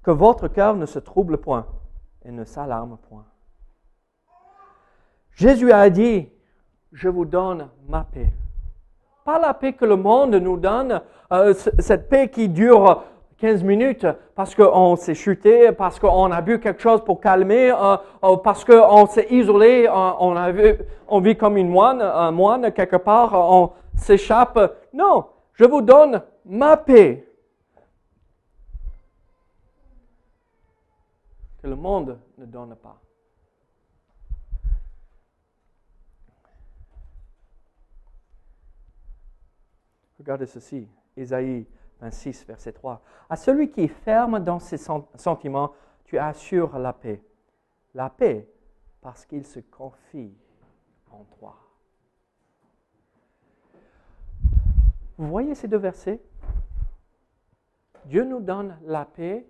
que 0.01 0.11
votre 0.11 0.47
cœur 0.47 0.75
ne 0.75 0.85
se 0.85 0.99
trouble 0.99 1.37
point 1.37 1.67
et 2.23 2.31
ne 2.31 2.43
s'alarme 2.43 2.97
point. 3.09 3.25
Jésus 5.35 5.71
a 5.71 5.89
dit, 5.89 6.29
je 6.91 7.09
vous 7.09 7.25
donne 7.25 7.69
ma 7.87 8.03
paix. 8.03 8.31
Pas 9.25 9.39
la 9.39 9.53
paix 9.53 9.73
que 9.73 9.85
le 9.85 9.95
monde 9.95 10.35
nous 10.35 10.57
donne, 10.57 11.01
euh, 11.31 11.53
cette 11.53 12.09
paix 12.09 12.29
qui 12.29 12.49
dure 12.49 13.03
15 13.37 13.63
minutes 13.63 14.07
parce 14.35 14.53
qu'on 14.53 14.95
s'est 14.95 15.15
chuté, 15.15 15.71
parce 15.71 15.99
qu'on 15.99 16.31
a 16.31 16.41
bu 16.41 16.59
quelque 16.59 16.81
chose 16.81 17.03
pour 17.03 17.19
calmer, 17.19 17.71
euh, 17.71 17.97
euh, 18.23 18.37
parce 18.37 18.63
qu'on 18.63 19.05
s'est 19.07 19.27
isolé, 19.31 19.89
on, 19.89 20.35
on 21.07 21.19
vit 21.19 21.35
comme 21.35 21.57
une 21.57 21.69
moine, 21.69 22.01
un 22.01 22.31
moine 22.31 22.71
quelque 22.71 22.97
part, 22.97 23.33
on 23.33 23.71
s'échappe. 23.95 24.59
Non, 24.93 25.25
je 25.53 25.65
vous 25.65 25.81
donne 25.81 26.21
ma 26.45 26.77
paix. 26.77 27.27
Que 31.61 31.67
le 31.67 31.75
monde 31.75 32.19
ne 32.37 32.45
donne 32.45 32.75
pas. 32.75 33.02
Regardez 40.23 40.45
ceci, 40.45 40.87
Isaïe 41.17 41.67
26, 41.99 42.45
verset 42.45 42.71
3. 42.71 43.01
À 43.29 43.35
celui 43.35 43.69
qui 43.69 43.81
est 43.81 43.87
ferme 43.89 44.39
dans 44.39 44.57
ses 44.57 44.77
sentiments, 44.77 45.73
tu 46.05 46.17
assures 46.17 46.79
la 46.79 46.93
paix. 46.93 47.21
La 47.93 48.09
paix 48.09 48.49
parce 49.01 49.25
qu'il 49.25 49.45
se 49.45 49.59
confie 49.59 50.33
en 51.11 51.25
toi. 51.37 51.57
Vous 55.17 55.27
voyez 55.27 55.55
ces 55.55 55.67
deux 55.67 55.75
versets? 55.75 56.21
Dieu 58.05 58.23
nous 58.23 58.39
donne 58.39 58.79
la 58.83 59.03
paix 59.03 59.45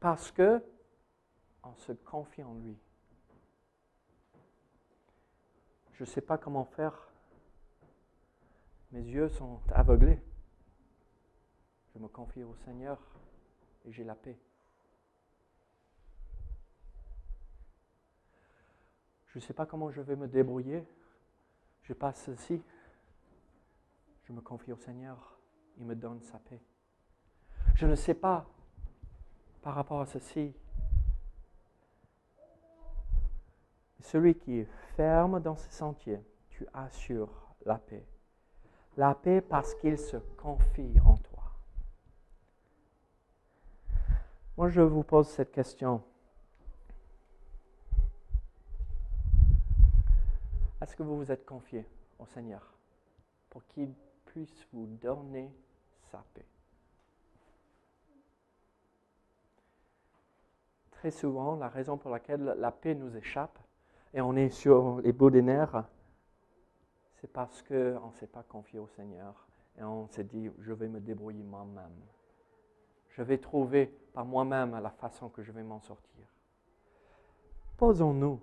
parce 0.00 0.32
que 0.32 0.64
on 1.62 1.74
se 1.74 1.92
confie 1.92 2.42
en 2.42 2.54
lui. 2.54 2.78
Je 5.92 6.04
ne 6.04 6.06
sais 6.06 6.22
pas 6.22 6.38
comment 6.38 6.64
faire 6.64 7.10
mes 8.92 9.02
yeux 9.02 9.28
sont 9.28 9.60
aveuglés. 9.72 10.20
Je 11.94 11.98
me 11.98 12.08
confie 12.08 12.44
au 12.44 12.54
Seigneur 12.64 12.98
et 13.84 13.92
j'ai 13.92 14.04
la 14.04 14.14
paix. 14.14 14.38
Je 19.28 19.38
ne 19.38 19.42
sais 19.42 19.54
pas 19.54 19.66
comment 19.66 19.90
je 19.90 20.00
vais 20.00 20.16
me 20.16 20.28
débrouiller. 20.28 20.86
Je 21.82 21.92
passe 21.92 22.24
ceci. 22.24 22.62
Je 24.24 24.32
me 24.32 24.40
confie 24.40 24.72
au 24.72 24.76
Seigneur. 24.76 25.38
Il 25.78 25.84
me 25.84 25.94
donne 25.94 26.22
sa 26.22 26.38
paix. 26.38 26.60
Je 27.74 27.86
ne 27.86 27.94
sais 27.94 28.14
pas 28.14 28.48
par 29.62 29.74
rapport 29.74 30.00
à 30.00 30.06
ceci. 30.06 30.54
Celui 34.00 34.36
qui 34.36 34.60
est 34.60 34.68
ferme 34.96 35.40
dans 35.40 35.56
ses 35.56 35.70
sentiers, 35.70 36.22
tu 36.48 36.66
assures 36.72 37.54
la 37.64 37.76
paix. 37.76 38.06
La 38.96 39.14
paix 39.14 39.42
parce 39.42 39.74
qu'il 39.74 39.98
se 39.98 40.16
confie 40.38 40.98
en 41.04 41.16
toi. 41.16 41.42
Moi, 44.56 44.70
je 44.70 44.80
vous 44.80 45.02
pose 45.02 45.28
cette 45.28 45.52
question. 45.52 46.02
Est-ce 50.80 50.96
que 50.96 51.02
vous 51.02 51.16
vous 51.18 51.30
êtes 51.30 51.44
confié 51.44 51.86
au 52.18 52.26
Seigneur 52.26 52.62
pour 53.50 53.66
qu'il 53.66 53.92
puisse 54.24 54.66
vous 54.72 54.86
donner 54.86 55.54
sa 56.10 56.24
paix? 56.32 56.46
Très 60.92 61.10
souvent, 61.10 61.56
la 61.56 61.68
raison 61.68 61.98
pour 61.98 62.10
laquelle 62.10 62.56
la 62.58 62.72
paix 62.72 62.94
nous 62.94 63.14
échappe 63.14 63.58
et 64.14 64.22
on 64.22 64.34
est 64.36 64.48
sur 64.48 65.02
les 65.02 65.12
bouts 65.12 65.30
des 65.30 65.42
nerfs, 65.42 65.84
c'est 67.26 67.32
parce 67.32 67.60
qu'on 67.62 68.06
ne 68.06 68.12
s'est 68.20 68.28
pas 68.28 68.44
confié 68.44 68.78
au 68.78 68.86
Seigneur 68.86 69.48
et 69.76 69.82
on 69.82 70.06
s'est 70.06 70.22
dit, 70.22 70.48
je 70.60 70.72
vais 70.72 70.86
me 70.86 71.00
débrouiller 71.00 71.42
moi-même. 71.42 72.04
Je 73.08 73.20
vais 73.20 73.38
trouver 73.38 73.86
par 74.12 74.24
moi-même 74.24 74.78
la 74.80 74.90
façon 74.90 75.28
que 75.28 75.42
je 75.42 75.50
vais 75.50 75.64
m'en 75.64 75.80
sortir. 75.80 76.24
Posons-nous, 77.78 78.40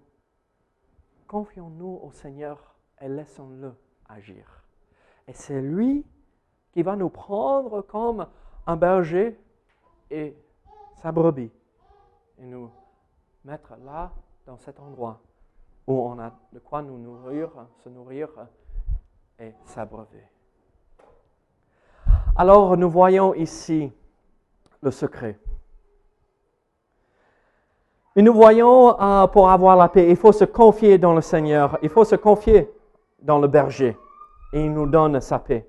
confions-nous 1.28 2.02
au 2.04 2.12
Seigneur 2.12 2.76
et 3.00 3.08
laissons-le 3.08 3.74
agir. 4.10 4.66
Et 5.30 5.34
c'est 5.34 5.62
lui 5.62 6.06
qui 6.74 6.84
va 6.84 6.98
nous 6.98 7.10
prendre 7.10 7.84
comme 7.84 8.28
un 8.68 8.76
berger 8.76 9.40
et 10.12 10.36
sa 11.02 11.14
brebis 11.14 11.54
et 12.38 12.46
nous 12.46 12.70
mettre 13.46 13.78
là, 13.78 14.12
dans 14.46 14.58
cet 14.58 14.78
endroit 14.82 15.22
où 15.88 15.94
on 15.94 16.20
a 16.20 16.34
de 16.52 16.60
quoi 16.60 16.82
nous 16.82 16.98
nourrir, 16.98 17.50
se 17.82 17.88
nourrir 17.88 18.30
s'abreuver. 19.66 20.24
Alors 22.36 22.76
nous 22.78 22.90
voyons 22.90 23.34
ici 23.34 23.92
le 24.82 24.92
secret. 24.92 25.38
Et 28.16 28.22
nous 28.22 28.34
voyons, 28.34 29.00
euh, 29.02 29.28
pour 29.28 29.50
avoir 29.50 29.76
la 29.76 29.90
paix, 29.90 30.08
il 30.08 30.16
faut 30.16 30.32
se 30.32 30.46
confier 30.46 31.00
dans 31.00 31.14
le 31.14 31.22
Seigneur, 31.22 31.80
il 31.82 31.90
faut 31.90 32.04
se 32.04 32.16
confier 32.16 32.70
dans 33.22 33.40
le 33.40 33.48
berger, 33.48 33.98
et 34.52 34.64
il 34.64 34.72
nous 34.72 34.86
donne 34.86 35.20
sa 35.20 35.40
paix. 35.40 35.66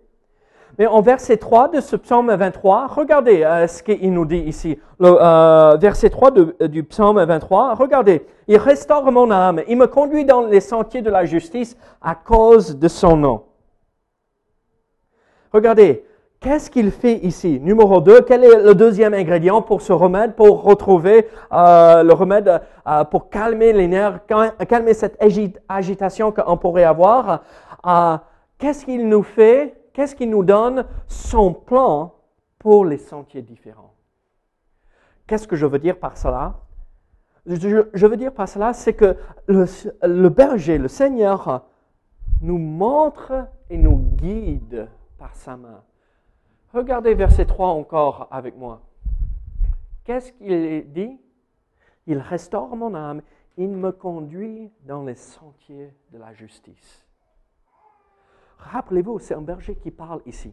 Mais 0.79 0.87
en 0.87 1.01
verset 1.01 1.37
3 1.37 1.69
de 1.69 1.81
ce 1.81 1.97
psaume 1.97 2.35
23, 2.35 2.89
regardez 2.89 3.45
euh, 3.45 3.67
ce 3.67 3.83
qu'il 3.83 4.13
nous 4.13 4.27
dit 4.27 4.41
ici. 4.41 4.79
Euh, 5.01 5.77
verset 5.81 6.11
3 6.11 6.33
du 6.69 6.83
psaume 6.83 7.23
23, 7.23 7.77
regardez, 7.77 8.27
il 8.49 8.59
restaure 8.59 9.11
mon 9.11 9.31
âme, 9.31 9.63
il 9.69 9.79
me 9.79 9.87
conduit 9.87 10.27
dans 10.27 10.43
les 10.43 10.61
sentiers 10.61 11.01
de 11.01 11.11
la 11.11 11.25
justice 11.25 11.79
à 12.03 12.15
cause 12.15 12.77
de 12.79 12.89
son 12.89 13.17
nom. 13.17 13.43
Regardez, 15.55 16.05
qu'est-ce 16.41 16.69
qu'il 16.69 16.91
fait 16.91 17.19
ici? 17.19 17.61
Numéro 17.61 18.01
2, 18.01 18.23
quel 18.23 18.43
est 18.43 18.61
le 18.61 18.75
deuxième 18.75 19.15
ingrédient 19.15 19.63
pour 19.63 19.83
ce 19.83 19.93
remède, 19.93 20.35
pour 20.35 20.65
retrouver 20.65 21.29
euh, 21.53 22.03
le 22.03 22.13
remède, 22.13 22.61
euh, 22.89 23.05
pour 23.05 23.31
calmer 23.31 23.73
les 23.73 23.87
nerfs, 23.87 24.19
calmer 24.27 24.95
cette 24.95 25.17
agitation 25.69 26.33
qu'on 26.33 26.57
pourrait 26.57 26.83
avoir? 26.83 27.45
Euh, 27.87 28.19
Qu'est-ce 28.59 28.85
qu'il 28.85 29.09
nous 29.09 29.23
fait? 29.23 29.81
Qu'est-ce 29.93 30.17
qu'il 30.17 30.31
nous 30.31 30.43
donne? 30.43 30.87
Son 31.07 31.53
plan 31.53 32.15
pour 32.59 32.85
les 32.85 32.99
sentiers 32.99 33.43
différents. 33.43 33.95
Qu'est-ce 35.29 35.47
que 35.47 35.55
je 35.55 35.67
veux 35.67 35.79
dire 35.79 35.99
par 35.99 36.17
cela? 36.17 36.63
Je, 37.47 38.07
veux 38.07 38.17
dire 38.17 38.33
par 38.33 38.49
cela, 38.49 38.73
c'est 38.73 38.95
que 38.95 39.17
le, 39.47 39.67
le 40.03 40.29
berger, 40.31 40.79
le 40.79 40.89
Seigneur, 40.89 41.65
nous 42.41 42.59
montre 42.59 43.33
et 43.71 43.77
nous 43.77 43.99
guide 44.17 44.89
par 45.25 45.35
sa 45.37 45.57
main. 45.57 45.83
Regardez 46.75 47.15
verset 47.15 47.47
3 47.47 47.69
encore 47.69 48.29
avec 48.31 48.59
moi. 48.59 48.83
Qu'est-ce 50.05 50.31
qu'il 50.33 50.93
dit? 50.93 51.19
Il 52.07 52.19
restaure 52.19 52.77
mon 52.77 52.95
âme, 52.95 53.23
il 53.57 53.71
me 53.71 53.91
conduit 53.91 54.71
dans 54.83 55.03
les 55.03 55.15
sentiers 55.15 55.95
de 56.11 56.19
la 56.19 56.35
justice. 56.35 57.07
Rappelez-vous, 58.59 59.19
c'est 59.19 59.33
un 59.33 59.41
berger 59.41 59.77
qui 59.77 59.91
parle 59.91 60.21
ici. 60.27 60.53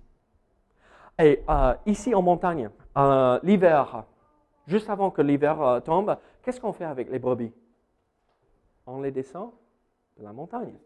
Et 1.19 1.43
euh, 1.49 1.75
ici 1.85 2.15
en 2.15 2.21
montagne, 2.21 2.69
euh, 2.97 3.41
l'hiver, 3.43 4.05
juste 4.67 4.89
avant 4.89 5.11
que 5.11 5.21
l'hiver 5.21 5.61
euh, 5.61 5.79
tombe, 5.81 6.17
qu'est-ce 6.43 6.61
qu'on 6.61 6.71
fait 6.71 6.85
avec 6.85 7.09
les 7.09 7.19
brebis? 7.19 7.51
On 8.87 9.01
les 9.01 9.11
descend 9.11 9.51
de 10.17 10.23
la 10.23 10.31
montagne. 10.31 10.79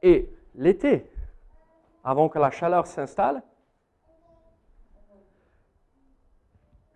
Et 0.00 0.30
l'été, 0.54 1.10
avant 2.04 2.28
que 2.28 2.38
la 2.38 2.50
chaleur 2.50 2.86
s'installe. 2.86 3.42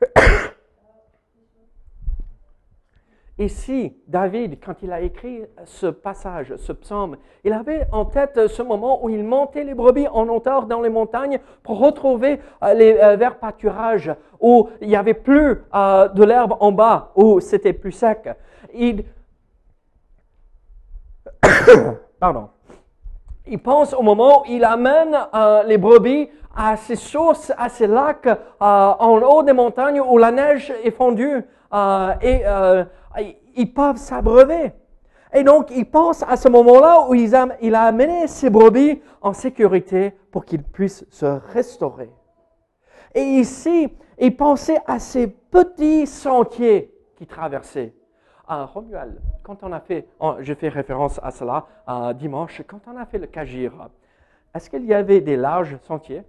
Ici, 3.38 3.94
David, 4.08 4.58
quand 4.64 4.82
il 4.82 4.90
a 4.90 5.02
écrit 5.02 5.44
ce 5.66 5.86
passage, 5.86 6.56
ce 6.56 6.72
psaume, 6.72 7.18
il 7.44 7.52
avait 7.52 7.86
en 7.92 8.06
tête 8.06 8.48
ce 8.48 8.62
moment 8.62 9.04
où 9.04 9.10
il 9.10 9.22
montait 9.22 9.62
les 9.62 9.74
brebis 9.74 10.08
en 10.08 10.26
hauteur 10.28 10.66
dans 10.66 10.80
les 10.80 10.88
montagnes 10.88 11.38
pour 11.62 11.78
retrouver 11.78 12.40
euh, 12.62 12.72
les 12.72 12.96
euh, 12.96 13.16
verts 13.16 13.38
pâturages 13.38 14.10
où 14.40 14.70
il 14.80 14.88
n'y 14.88 14.96
avait 14.96 15.12
plus 15.12 15.62
euh, 15.74 16.08
de 16.08 16.24
l'herbe 16.24 16.56
en 16.60 16.72
bas, 16.72 17.12
où 17.14 17.40
c'était 17.40 17.74
plus 17.74 17.92
sec. 17.92 18.28
Il... 18.72 19.04
Pardon. 22.18 22.48
Il 23.46 23.58
pense 23.58 23.94
au 23.94 24.02
moment 24.02 24.42
où 24.42 24.44
il 24.48 24.64
amène 24.64 25.16
les 25.66 25.78
brebis 25.78 26.28
à 26.54 26.76
ces 26.76 26.96
sources, 26.96 27.52
à 27.56 27.68
ces 27.68 27.86
lacs 27.86 28.28
en 28.60 29.20
haut 29.22 29.42
des 29.42 29.52
montagnes 29.52 30.00
où 30.00 30.18
la 30.18 30.32
neige 30.32 30.72
est 30.82 30.90
fondue. 30.90 31.44
et 32.22 32.42
ils 33.56 33.72
peuvent 33.72 33.96
s'abreuver. 33.96 34.72
Et 35.32 35.42
donc, 35.42 35.70
il 35.70 35.84
pense 35.84 36.22
à 36.22 36.36
ce 36.36 36.48
moment-là 36.48 37.06
où 37.08 37.14
il 37.14 37.34
a, 37.34 37.82
amené 37.82 38.26
ses 38.26 38.48
brebis 38.48 39.02
en 39.20 39.32
sécurité 39.32 40.14
pour 40.30 40.44
qu'ils 40.44 40.62
puissent 40.62 41.04
se 41.10 41.26
restaurer. 41.52 42.10
Et 43.14 43.22
ici, 43.22 43.88
il 44.18 44.36
pensait 44.36 44.78
à 44.86 44.98
ces 44.98 45.26
petits 45.26 46.06
sentiers 46.06 46.92
qu'il 47.16 47.26
traversait. 47.26 47.94
À 48.48 48.64
Romuald, 48.64 49.20
quand 49.42 49.62
on 49.62 49.72
a 49.72 49.80
fait, 49.80 50.08
je 50.40 50.54
fais 50.54 50.68
référence 50.68 51.18
à 51.22 51.30
cela 51.30 51.66
dimanche, 52.14 52.62
quand 52.66 52.80
on 52.86 52.96
a 52.96 53.04
fait 53.04 53.18
le 53.18 53.26
Kajir, 53.26 53.72
est-ce 54.54 54.70
qu'il 54.70 54.84
y 54.84 54.94
avait 54.94 55.20
des 55.20 55.36
larges 55.36 55.76
sentiers? 55.82 56.22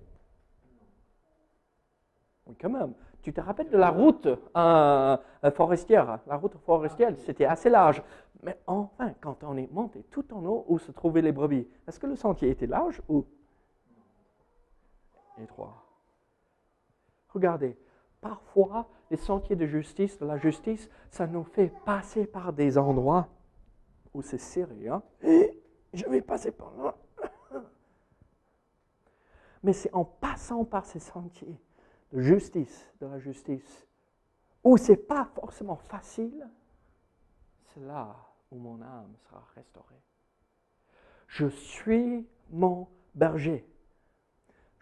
Oui, 2.48 2.56
quand 2.60 2.70
même. 2.70 2.94
Tu 3.22 3.34
te 3.34 3.42
rappelles 3.42 3.70
de 3.70 3.78
la 3.78 3.90
route 3.90 4.28
euh, 4.56 5.18
forestière? 5.54 6.20
La 6.28 6.38
route 6.38 6.56
forestière, 6.66 7.14
c'était 7.18 7.46
assez 7.46 7.70
large. 7.70 8.02
Mais 8.42 8.58
enfin, 8.68 9.14
quand 9.22 9.44
on 9.44 9.58
est 9.58 9.72
monté 9.72 10.04
tout 10.10 10.34
en 10.34 10.46
haut 10.46 10.66
où 10.68 10.80
se 10.80 10.92
trouvaient 10.92 11.22
les 11.22 11.32
brebis, 11.32 11.68
est-ce 11.88 12.00
que 12.00 12.08
le 12.08 12.16
sentier 12.16 12.50
était 12.50 12.68
large 12.68 13.02
ou 13.10 13.26
étroit? 15.42 15.84
Regardez, 17.30 17.78
parfois, 18.22 18.88
les 19.10 19.18
sentiers 19.18 19.56
de 19.56 19.66
justice, 19.66 20.18
de 20.20 20.26
la 20.26 20.38
justice, 20.38 20.90
ça 21.10 21.28
nous 21.28 21.44
fait 21.44 21.72
passer 21.86 22.26
par 22.26 22.54
des 22.54 22.78
endroits 22.78 23.28
où 24.14 24.22
c'est 24.22 24.38
serré. 24.38 24.88
Hein? 24.88 25.02
Je 25.94 26.06
vais 26.08 26.22
passer 26.22 26.52
par 26.52 26.74
là. 26.78 26.96
Mais 29.64 29.74
c'est 29.74 29.94
en 29.94 30.06
passant 30.06 30.66
par 30.66 30.86
ces 30.86 31.00
sentiers 31.00 31.60
de 32.12 32.22
justice, 32.22 32.92
de 33.02 33.08
la 33.08 33.20
justice, 33.20 33.88
où 34.64 34.78
ce 34.78 34.92
n'est 34.92 34.98
pas 34.98 35.26
forcément 35.26 35.76
facile, 35.76 36.48
c'est 37.66 37.82
là 37.82 38.16
où 38.52 38.58
mon 38.58 38.82
âme 38.82 39.14
sera 39.28 39.46
restaurée. 39.56 40.02
Je 41.28 41.48
suis 41.48 42.28
mon 42.50 42.88
berger. 43.14 43.68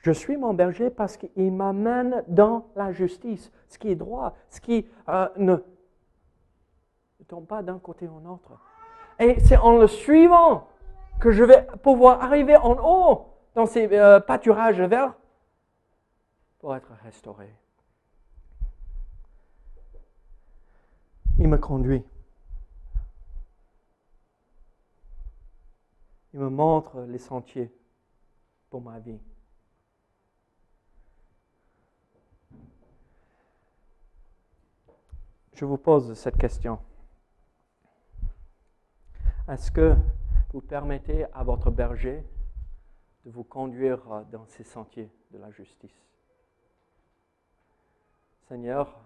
Je 0.05 0.11
suis 0.11 0.37
mon 0.37 0.53
berger 0.53 0.91
parce 0.91 1.17
qu'il 1.17 1.51
m'amène 1.51 2.23
dans 2.27 2.67
la 2.75 2.91
justice, 2.91 3.51
ce 3.67 3.79
qui 3.79 3.89
est 3.89 3.95
droit, 3.95 4.35
ce 4.51 4.61
qui 4.61 4.87
euh, 5.09 5.27
ne, 5.35 5.55
tombe 7.27 7.47
pas 7.47 7.63
d'un 7.63 7.79
côté 7.79 8.07
ou 8.07 8.19
l'autre. 8.19 8.51
Et 9.17 9.39
c'est 9.39 9.57
en 9.57 9.79
le 9.79 9.87
suivant 9.87 10.67
que 11.19 11.31
je 11.31 11.43
vais 11.43 11.65
pouvoir 11.81 12.21
arriver 12.21 12.55
en 12.55 12.75
haut 12.83 13.33
dans 13.55 13.65
ces 13.65 13.91
euh, 13.93 14.19
pâturages 14.19 14.79
verts 14.79 15.15
pour 16.59 16.75
être 16.75 16.91
restauré. 17.03 17.51
Il 21.39 21.47
me 21.47 21.57
conduit. 21.57 22.03
Il 26.35 26.41
me 26.41 26.49
montre 26.49 27.01
les 27.07 27.17
sentiers 27.17 27.75
pour 28.69 28.81
ma 28.81 28.99
vie. 28.99 29.19
Je 35.55 35.63
vous 35.63 35.77
pose 35.77 36.13
cette 36.15 36.37
question. 36.37 36.79
Est-ce 39.47 39.71
que 39.71 39.95
vous 40.51 40.59
permettez 40.59 41.23
à 41.31 41.45
votre 41.45 41.71
berger 41.71 42.21
de 43.23 43.31
vous 43.31 43.45
conduire 43.45 44.25
dans 44.33 44.45
ces 44.47 44.65
sentiers 44.65 45.09
de 45.31 45.37
la 45.37 45.49
justice? 45.51 45.95
Seigneur, 48.49 48.99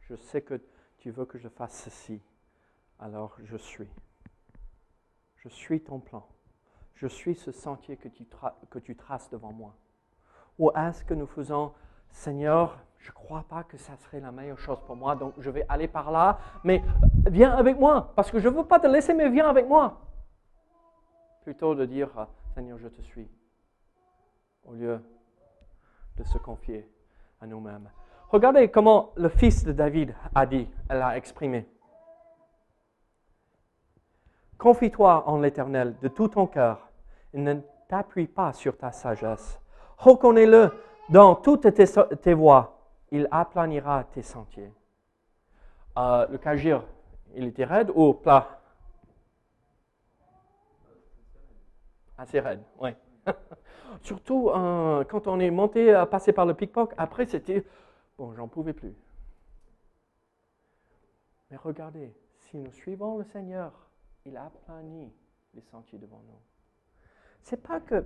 je 0.00 0.16
sais 0.16 0.42
que 0.42 0.60
tu 0.98 1.12
veux 1.12 1.26
que 1.26 1.38
je 1.38 1.48
fasse 1.48 1.84
ceci, 1.84 2.20
alors 2.98 3.36
je 3.44 3.56
suis. 3.56 3.88
Je 5.36 5.48
suis 5.48 5.80
ton 5.80 6.00
plan. 6.00 6.26
Je 6.96 7.06
suis 7.06 7.36
ce 7.36 7.52
sentier 7.52 7.96
que 7.96 8.08
tu, 8.08 8.96
traces 8.96 9.30
devant 9.30 9.52
moi. 9.52 9.76
Ou 10.58 10.72
est-ce 10.72 11.04
que 11.04 11.14
nous 11.14 11.28
faisons, 11.28 11.72
Seigneur, 12.14 12.78
je 12.98 13.10
ne 13.10 13.14
crois 13.14 13.44
pas 13.48 13.64
que 13.64 13.76
ça 13.76 13.96
serait 13.96 14.20
la 14.20 14.30
meilleure 14.30 14.58
chose 14.58 14.80
pour 14.86 14.94
moi, 14.94 15.16
donc 15.16 15.34
je 15.36 15.50
vais 15.50 15.66
aller 15.68 15.88
par 15.88 16.10
là, 16.12 16.38
mais 16.62 16.82
viens 17.26 17.50
avec 17.50 17.78
moi, 17.78 18.12
parce 18.14 18.30
que 18.30 18.38
je 18.38 18.48
ne 18.48 18.54
veux 18.54 18.64
pas 18.64 18.78
te 18.78 18.86
laisser, 18.86 19.12
mais 19.12 19.28
viens 19.28 19.48
avec 19.48 19.68
moi. 19.68 20.00
Plutôt 21.42 21.74
de 21.74 21.84
dire, 21.84 22.08
Seigneur, 22.54 22.78
je 22.78 22.88
te 22.88 23.02
suis, 23.02 23.28
au 24.64 24.72
lieu 24.72 25.02
de 26.16 26.22
se 26.22 26.38
confier 26.38 26.88
à 27.40 27.46
nous-mêmes. 27.46 27.90
Regardez 28.28 28.70
comment 28.70 29.10
le 29.16 29.28
fils 29.28 29.64
de 29.64 29.72
David 29.72 30.14
a 30.34 30.46
dit, 30.46 30.70
elle 30.88 31.02
a 31.02 31.16
exprimé. 31.16 31.68
Confie-toi 34.56 35.28
en 35.28 35.40
l'Éternel 35.40 35.96
de 36.00 36.08
tout 36.08 36.28
ton 36.28 36.46
cœur 36.46 36.88
et 37.34 37.38
ne 37.38 37.54
t'appuie 37.88 38.28
pas 38.28 38.52
sur 38.52 38.78
ta 38.78 38.92
sagesse. 38.92 39.60
Reconnais-le 39.98 40.70
dans 41.08 41.34
toutes 41.34 41.72
tes, 42.22 42.34
voies, 42.34 42.78
il 43.10 43.28
aplanira 43.30 44.04
tes 44.04 44.22
sentiers. 44.22 44.72
Euh, 45.96 46.26
le 46.28 46.38
cagir, 46.38 46.84
il 47.34 47.46
était 47.46 47.64
raide 47.64 47.90
ou 47.94 48.14
plat 48.14 48.60
Assez 52.16 52.40
raide, 52.40 52.62
oui. 52.80 52.90
Surtout 54.02 54.50
euh, 54.50 55.04
quand 55.04 55.26
on 55.26 55.40
est 55.40 55.50
monté 55.50 55.92
à 55.92 56.06
passer 56.06 56.32
par 56.32 56.46
le 56.46 56.54
pickpock, 56.54 56.94
après 56.96 57.26
c'était 57.26 57.64
Bon, 58.16 58.32
j'en 58.34 58.46
pouvais 58.46 58.72
plus. 58.72 58.94
Mais 61.50 61.56
regardez, 61.56 62.14
si 62.38 62.56
nous 62.58 62.70
suivons 62.70 63.18
le 63.18 63.24
Seigneur, 63.24 63.72
il 64.24 64.36
a 64.36 64.50
plani 64.64 65.12
les 65.54 65.62
sentiers 65.62 65.98
devant 65.98 66.22
nous. 66.26 66.38
C'est 67.42 67.62
pas 67.62 67.80
que, 67.80 68.04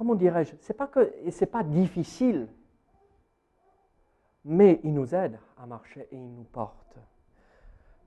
comment 0.00 0.14
dirais-je, 0.14 0.54
c'est 0.62 0.72
pas 0.72 0.88
pas 0.88 1.62
difficile, 1.62 2.48
mais 4.46 4.80
il 4.82 4.94
nous 4.94 5.14
aide 5.14 5.38
à 5.62 5.66
marcher 5.66 6.08
et 6.10 6.16
il 6.16 6.34
nous 6.36 6.44
porte. 6.44 6.96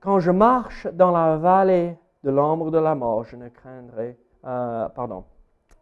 Quand 0.00 0.18
je 0.18 0.32
marche 0.32 0.88
dans 0.88 1.12
la 1.12 1.36
vallée 1.36 1.96
de 2.24 2.30
l'ombre 2.32 2.72
de 2.72 2.78
la 2.78 2.96
mort, 2.96 3.22
je 3.22 3.36
ne 3.36 3.48
craindrai, 3.48 4.18
euh, 4.44 4.88
pardon, 4.88 5.24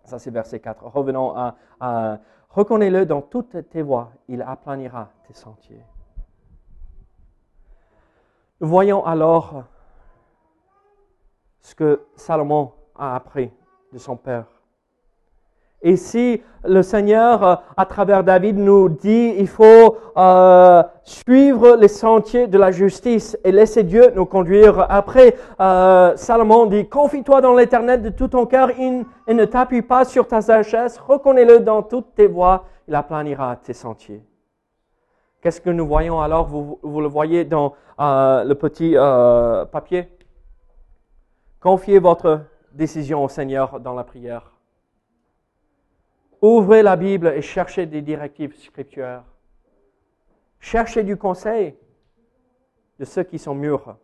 ça 0.05 0.19
c'est 0.19 0.31
verset 0.31 0.61
4. 0.61 0.85
Revenons 0.85 1.35
à 1.35 2.21
Reconnais-le 2.51 3.07
dans 3.07 3.23
toutes 3.23 3.71
tes 3.71 3.81
voies, 3.81 4.13
il 4.29 4.43
aplanira 4.43 5.09
tes 5.27 5.33
sentiers. 5.33 5.83
Voyons 8.61 9.03
alors 9.07 9.65
ce 11.63 11.75
que 11.75 12.05
Salomon 12.17 12.75
a 12.95 13.17
appris 13.17 13.51
de 13.95 13.97
son 13.97 14.19
père. 14.19 14.62
Et 15.83 15.97
si 15.97 16.41
le 16.65 16.83
Seigneur, 16.83 17.45
euh, 17.45 17.57
à 17.77 17.87
travers 17.87 18.23
David, 18.23 18.57
nous 18.57 18.89
dit 18.89 19.35
il 19.37 19.49
faut 19.49 19.97
euh, 20.17 20.83
suivre 21.03 21.77
les 21.77 21.89
sentiers 21.89 22.47
de 22.47 22.57
la 22.57 22.71
justice 22.71 23.37
et 23.43 23.51
laisser 23.51 23.83
Dieu 23.83 24.13
nous 24.15 24.25
conduire. 24.25 24.87
Après, 24.89 25.35
euh, 25.61 26.17
Salomon 26.17 26.67
dit 26.67 26.89
confie-toi 26.89 27.41
dans 27.41 27.55
l'Éternel 27.55 28.01
de 28.01 28.11
tout 28.11 28.29
ton 28.29 28.47
cœur 28.47 28.71
et, 28.79 29.03
ne 29.33 29.45
t'appuie 29.45 29.83
pas 29.83 30.05
sur 30.05 30.29
ta 30.29 30.41
sagesse. 30.41 30.99
Reconnais-le 30.99 31.61
dans 31.61 31.83
toutes 31.83 32.15
tes 32.15 32.29
voies. 32.29 32.65
Il 32.87 32.95
aplanira 32.95 33.57
tes 33.57 33.73
sentiers. 33.73 34.23
Qu'est-ce 35.41 35.61
que 35.61 35.71
nous 35.71 35.87
voyons 35.87 36.21
alors? 36.21 36.47
Vous, 36.47 36.79
vous 36.83 37.01
le 37.01 37.09
voyez 37.09 37.45
dans 37.45 37.75
le 37.99 38.53
petit 38.55 38.95
papier? 39.73 40.09
Confiez 41.61 41.99
votre 41.99 42.43
décision 42.73 43.25
au 43.25 43.29
Seigneur 43.29 43.81
dans 43.81 43.95
la 43.95 44.05
prière. 44.05 44.53
Ouvrez 46.43 46.83
la 46.83 46.97
Bible 46.97 47.29
et 47.29 47.41
cherchez 47.41 47.87
des 47.87 48.03
directives 48.03 48.57
scripturaires. 48.57 49.23
Cherchez 50.59 51.05
du 51.05 51.17
conseil 51.17 51.77
de 52.99 53.05
ceux 53.05 53.23
qui 53.23 53.39
sont 53.39 53.55
mûrs. 53.55 53.97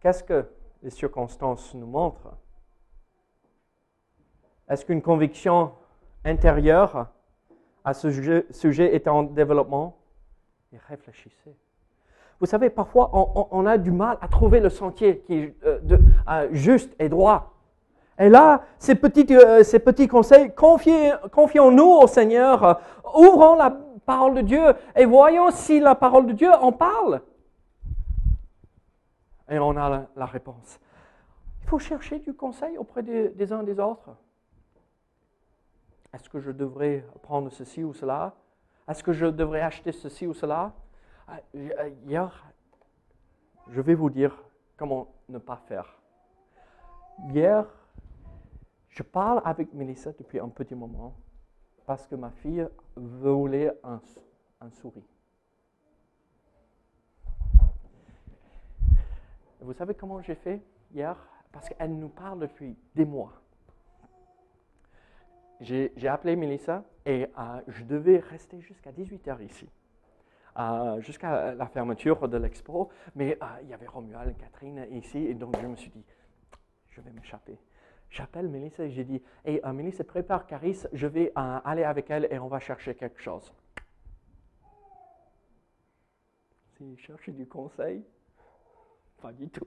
Qu'est-ce 0.00 0.24
que 0.24 0.44
les 0.82 0.90
circonstances 0.90 1.72
nous 1.74 1.86
montrent? 1.86 2.36
Est-ce 4.68 4.84
qu'une 4.84 5.00
conviction 5.00 5.72
intérieure 6.24 7.06
à 7.84 7.94
ce 7.94 8.10
sujet, 8.50 8.94
est 8.94 9.06
en 9.06 9.22
développement? 9.22 9.96
Réfléchissez. 10.88 11.56
Vous 12.40 12.46
savez, 12.46 12.68
parfois, 12.70 13.10
on, 13.12 13.66
a 13.66 13.78
du 13.78 13.92
mal 13.92 14.18
à 14.20 14.26
trouver 14.26 14.58
le 14.58 14.70
sentier 14.70 15.20
qui 15.20 15.34
est 15.34 15.56
euh, 15.64 16.48
juste 16.50 16.92
et 16.98 17.08
droit. 17.08 17.51
Et 18.22 18.28
là, 18.28 18.62
ces 18.78 18.94
petits, 18.94 19.26
euh, 19.34 19.64
petits 19.84 20.06
conseils, 20.06 20.54
confions-nous 20.54 21.90
au 21.90 22.06
Seigneur, 22.06 22.80
ouvrons 23.16 23.56
la 23.56 23.76
parole 24.06 24.34
de 24.34 24.40
Dieu 24.42 24.62
et 24.94 25.04
voyons 25.04 25.50
si 25.50 25.80
la 25.80 25.96
parole 25.96 26.26
de 26.26 26.32
Dieu 26.32 26.52
en 26.52 26.70
parle. 26.70 27.20
Et 29.50 29.58
on 29.58 29.76
a 29.76 30.06
la, 30.14 30.26
réponse. 30.26 30.78
Il 31.62 31.68
faut 31.68 31.80
chercher 31.80 32.20
du 32.20 32.32
conseil 32.32 32.78
auprès 32.78 33.02
des, 33.02 33.30
des 33.30 33.52
uns 33.52 33.64
des 33.64 33.80
autres. 33.80 34.10
Est-ce 36.14 36.28
que 36.28 36.38
je 36.38 36.52
devrais 36.52 37.04
prendre 37.22 37.50
ceci 37.50 37.82
ou 37.82 37.92
cela? 37.92 38.34
Est-ce 38.88 39.02
que 39.02 39.12
je 39.12 39.26
devrais 39.26 39.62
acheter 39.62 39.90
ceci 39.90 40.28
ou 40.28 40.32
cela? 40.32 40.72
Euh, 41.56 41.90
Hier, 42.06 42.46
je 43.68 43.80
vais 43.80 43.94
vous 43.96 44.10
dire 44.10 44.44
comment 44.76 45.08
ne 45.28 45.38
pas 45.38 45.56
faire. 45.66 45.98
Hier, 47.30 47.66
je 48.92 49.02
parle 49.02 49.40
avec 49.44 49.72
Melissa 49.72 50.12
depuis 50.12 50.38
un 50.38 50.48
petit 50.48 50.74
moment 50.74 51.16
parce 51.86 52.06
que 52.06 52.14
ma 52.14 52.30
fille 52.30 52.66
voulait 52.94 53.72
un, 53.82 54.00
un 54.60 54.70
souris. 54.70 55.04
Vous 59.60 59.72
savez 59.72 59.94
comment 59.94 60.20
j'ai 60.20 60.34
fait 60.34 60.60
hier? 60.92 61.16
Parce 61.52 61.68
qu'elle 61.68 61.98
nous 61.98 62.08
parle 62.08 62.40
depuis 62.40 62.76
des 62.94 63.04
mois. 63.04 63.32
J'ai 65.60 66.08
appelé 66.08 66.34
Melissa 66.34 66.84
et 67.06 67.26
euh, 67.38 67.60
je 67.68 67.84
devais 67.84 68.18
rester 68.18 68.60
jusqu'à 68.60 68.90
18h 68.90 69.42
ici, 69.44 69.68
euh, 70.58 71.00
jusqu'à 71.00 71.54
la 71.54 71.66
fermeture 71.66 72.28
de 72.28 72.36
l'expo. 72.36 72.90
Mais 73.14 73.38
euh, 73.40 73.46
il 73.62 73.68
y 73.68 73.74
avait 73.74 73.86
Romuald 73.86 74.36
Catherine 74.36 74.86
ici 74.90 75.18
et 75.18 75.34
donc 75.34 75.56
je 75.60 75.66
me 75.66 75.76
suis 75.76 75.90
dit, 75.90 76.04
je 76.88 77.00
vais 77.00 77.12
m'échapper. 77.12 77.56
J'appelle 78.12 78.46
Melissa 78.46 78.84
et 78.84 78.90
j'ai 78.90 79.04
dit, 79.04 79.22
hey, 79.42 79.58
Melissa, 79.72 80.04
prépare 80.04 80.46
Caris, 80.46 80.84
je 80.92 81.06
vais 81.06 81.32
aller 81.34 81.82
avec 81.82 82.10
elle 82.10 82.28
et 82.30 82.38
on 82.38 82.46
va 82.46 82.60
chercher 82.60 82.94
quelque 82.94 83.18
chose. 83.22 83.50
Si 86.76 86.94
chercher 86.98 87.32
du 87.32 87.46
conseil, 87.46 88.04
pas 89.22 89.32
du 89.32 89.48
tout. 89.48 89.64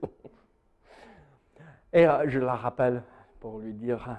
Et 1.92 2.06
je 2.26 2.38
la 2.38 2.54
rappelle 2.54 3.02
pour 3.40 3.58
lui 3.58 3.72
dire 3.72 4.16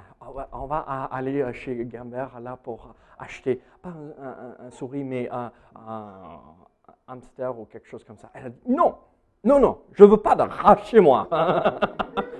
on 0.51 0.65
va 0.65 0.79
aller 0.79 1.49
chez 1.53 1.85
Gambert 1.85 2.37
là 2.41 2.57
pour 2.57 2.95
acheter, 3.17 3.61
pas 3.81 3.93
un, 4.19 4.69
souris, 4.71 5.05
mais 5.05 5.29
un, 5.31 5.53
hamster 7.07 7.57
ou 7.57 7.63
quelque 7.63 7.87
chose 7.87 8.03
comme 8.03 8.17
ça. 8.17 8.29
Elle 8.33 8.47
a 8.47 8.49
dit 8.49 8.59
non, 8.67 8.97
non, 9.45 9.61
non, 9.61 9.83
je 9.93 10.03
ne 10.03 10.09
veux 10.09 10.17
pas 10.17 10.35
de 10.35 10.41
rat 10.41 10.79
chez 10.83 10.99
moi. 10.99 11.29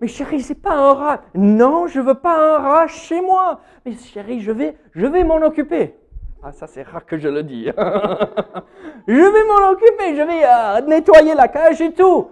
mais 0.00 0.08
chérie, 0.08 0.40
c'est 0.40 0.54
pas 0.54 0.74
un 0.74 0.94
rat. 0.94 1.22
Non, 1.34 1.86
je 1.86 2.00
veux 2.00 2.14
pas 2.14 2.56
un 2.56 2.58
rat 2.58 2.86
chez 2.86 3.20
moi. 3.20 3.60
Mais 3.84 3.92
chérie, 3.92 4.40
je 4.40 4.52
vais, 4.52 4.76
je 4.92 5.06
vais 5.06 5.24
m'en 5.24 5.42
occuper. 5.42 5.96
Ah, 6.42 6.52
ça 6.52 6.68
c'est 6.68 6.82
rare 6.82 7.04
que 7.04 7.18
je 7.18 7.28
le 7.28 7.42
dis. 7.42 7.64
je 9.08 9.12
vais 9.12 9.44
m'en 9.46 9.70
occuper, 9.70 10.14
je 10.14 10.22
vais 10.22 10.44
euh, 10.44 10.80
nettoyer 10.86 11.34
la 11.34 11.48
cage 11.48 11.80
et 11.80 11.92
tout. 11.92 12.30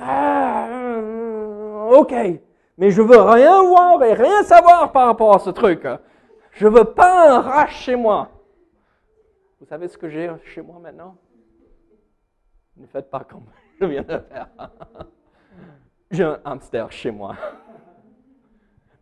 Ah, 0.00 0.68
ok, 1.90 2.14
mais 2.78 2.90
je 2.90 3.02
veux 3.02 3.20
rien 3.20 3.62
voir 3.64 4.02
et 4.04 4.12
rien 4.12 4.44
savoir 4.44 4.92
par 4.92 5.06
rapport 5.06 5.34
à 5.34 5.38
ce 5.40 5.50
truc. 5.50 5.86
Je 6.52 6.68
veux 6.68 6.84
pas 6.84 7.30
un 7.30 7.40
rat 7.40 7.66
chez 7.66 7.96
moi. 7.96 8.30
Vous 9.58 9.66
savez 9.66 9.88
ce 9.88 9.98
que 9.98 10.08
j'ai 10.08 10.30
chez 10.44 10.62
moi 10.62 10.78
maintenant? 10.78 11.16
Ne 12.76 12.86
faites 12.86 13.10
pas 13.10 13.24
comme 13.24 13.46
je 13.80 13.86
viens 13.86 14.02
de 14.02 14.18
faire. 14.18 14.48
J'ai 16.10 16.24
un 16.24 16.40
hamster 16.44 16.90
chez 16.92 17.10
moi. 17.10 17.36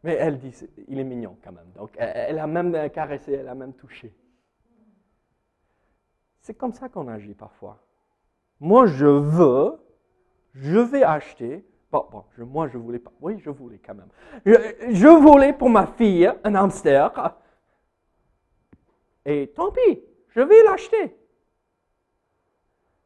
Mais 0.02 0.14
elle 0.14 0.38
dit, 0.38 0.54
il 0.88 0.98
est 0.98 1.04
mignon 1.04 1.36
quand 1.42 1.52
même. 1.52 1.70
Donc, 1.76 1.90
elle 1.98 2.38
a 2.38 2.46
même 2.46 2.90
caressé, 2.90 3.32
elle 3.32 3.48
a 3.48 3.54
même 3.54 3.72
touché. 3.72 4.14
C'est 6.40 6.54
comme 6.54 6.72
ça 6.72 6.88
qu'on 6.88 7.08
agit 7.08 7.34
parfois. 7.34 7.78
Moi, 8.60 8.86
je 8.86 9.06
veux, 9.06 9.78
je 10.52 10.78
vais 10.78 11.02
acheter, 11.02 11.64
Bon, 11.94 12.24
moi, 12.38 12.66
je 12.66 12.76
voulais 12.76 12.98
pas. 12.98 13.12
Oui, 13.20 13.38
je 13.38 13.50
voulais 13.50 13.78
quand 13.78 13.94
même. 13.94 14.08
Je, 14.44 15.06
voulais 15.06 15.52
pour 15.52 15.70
ma 15.70 15.86
fille 15.86 16.28
un 16.42 16.54
hamster. 16.56 17.36
Et 19.24 19.52
tant 19.54 19.70
pis, 19.70 20.02
je 20.30 20.40
vais 20.40 20.60
l'acheter. 20.64 21.16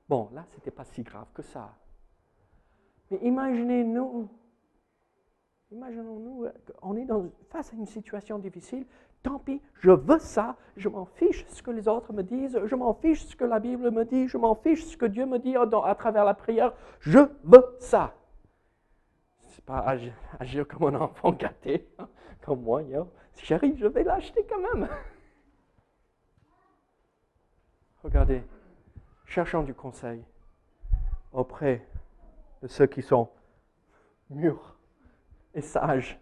Bon, 0.09 0.31
là, 0.33 0.47
ce 0.49 0.57
n'était 0.57 0.71
pas 0.71 0.85
si 0.85 1.03
grave 1.03 1.27
que 1.35 1.43
ça. 1.43 1.75
Mais 3.11 3.19
imaginez-nous, 3.23 4.29
imaginons-nous, 5.71 6.47
on 6.83 6.97
est 6.97 7.05
dans, 7.05 7.27
face 7.51 7.73
à 7.73 7.77
une 7.77 7.87
situation 7.87 8.39
difficile. 8.39 8.87
Tant 9.23 9.39
pis, 9.39 9.61
je 9.75 9.91
veux 9.91 10.19
ça. 10.19 10.57
Je 10.77 10.89
m'en 10.89 11.05
fiche 11.05 11.45
ce 11.49 11.63
que 11.63 11.71
les 11.71 11.89
autres 11.89 12.13
me 12.13 12.23
disent. 12.23 12.61
Je 12.65 12.75
m'en 12.77 12.95
fiche 12.95 13.25
ce 13.25 13.35
que 13.35 13.45
la 13.45 13.59
Bible 13.59 13.91
me 13.91 14.05
dit. 14.05 14.29
Je 14.29 14.39
m'en 14.39 14.55
fiche 14.55 14.85
ce 14.85 14.97
que 14.97 15.07
Dieu 15.07 15.27
me 15.27 15.39
dit 15.39 15.57
à 15.57 15.95
travers 15.95 16.25
la 16.25 16.35
prière. 16.35 16.73
Je 17.01 17.19
veux 17.45 17.77
ça 17.81 18.15
pas 19.69 19.85
agir, 20.41 20.67
comme 20.67 20.95
un 20.95 21.01
enfant 21.03 21.31
gâté, 21.31 21.87
hein, 21.99 22.09
comme 22.41 22.63
moi. 22.63 22.83
Si 23.35 23.45
Chérie, 23.45 23.77
je 23.77 23.87
vais 23.87 24.03
l'acheter 24.03 24.47
quand 24.49 24.61
même. 24.61 24.89
Regardez, 28.03 28.43
cherchons 29.27 29.63
du 29.63 29.75
conseil 29.75 30.25
auprès 31.33 31.87
de 32.63 32.69
ceux 32.69 32.87
qui 32.87 33.03
sont 33.03 33.29
mûrs 34.31 34.77
et 35.55 35.61
sages. 35.63 36.19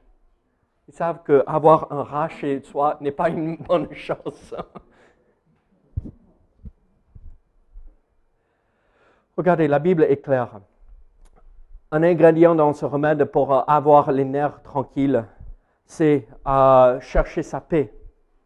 Ils 0.89 0.95
savent 0.95 1.23
qu'avoir 1.25 1.93
un 1.93 2.03
rat 2.03 2.29
chez 2.29 2.61
soi 2.63 2.97
n'est 3.01 3.11
pas 3.13 3.29
une 3.29 3.57
bonne 3.57 3.93
chose. 3.93 4.57
Regardez, 9.37 9.69
la 9.69 9.79
Bible 9.79 10.05
est 10.05 10.23
claire 10.23 10.61
un 11.93 12.03
ingrédient 12.03 12.55
dans 12.55 12.73
ce 12.73 12.85
remède 12.85 13.25
pour 13.25 13.69
avoir 13.71 14.11
les 14.13 14.25
nerfs 14.25 14.63
tranquilles, 14.63 15.25
c'est 15.85 16.27
euh, 16.47 17.01
chercher 17.01 17.43
sa 17.43 17.61
paix 17.61 17.93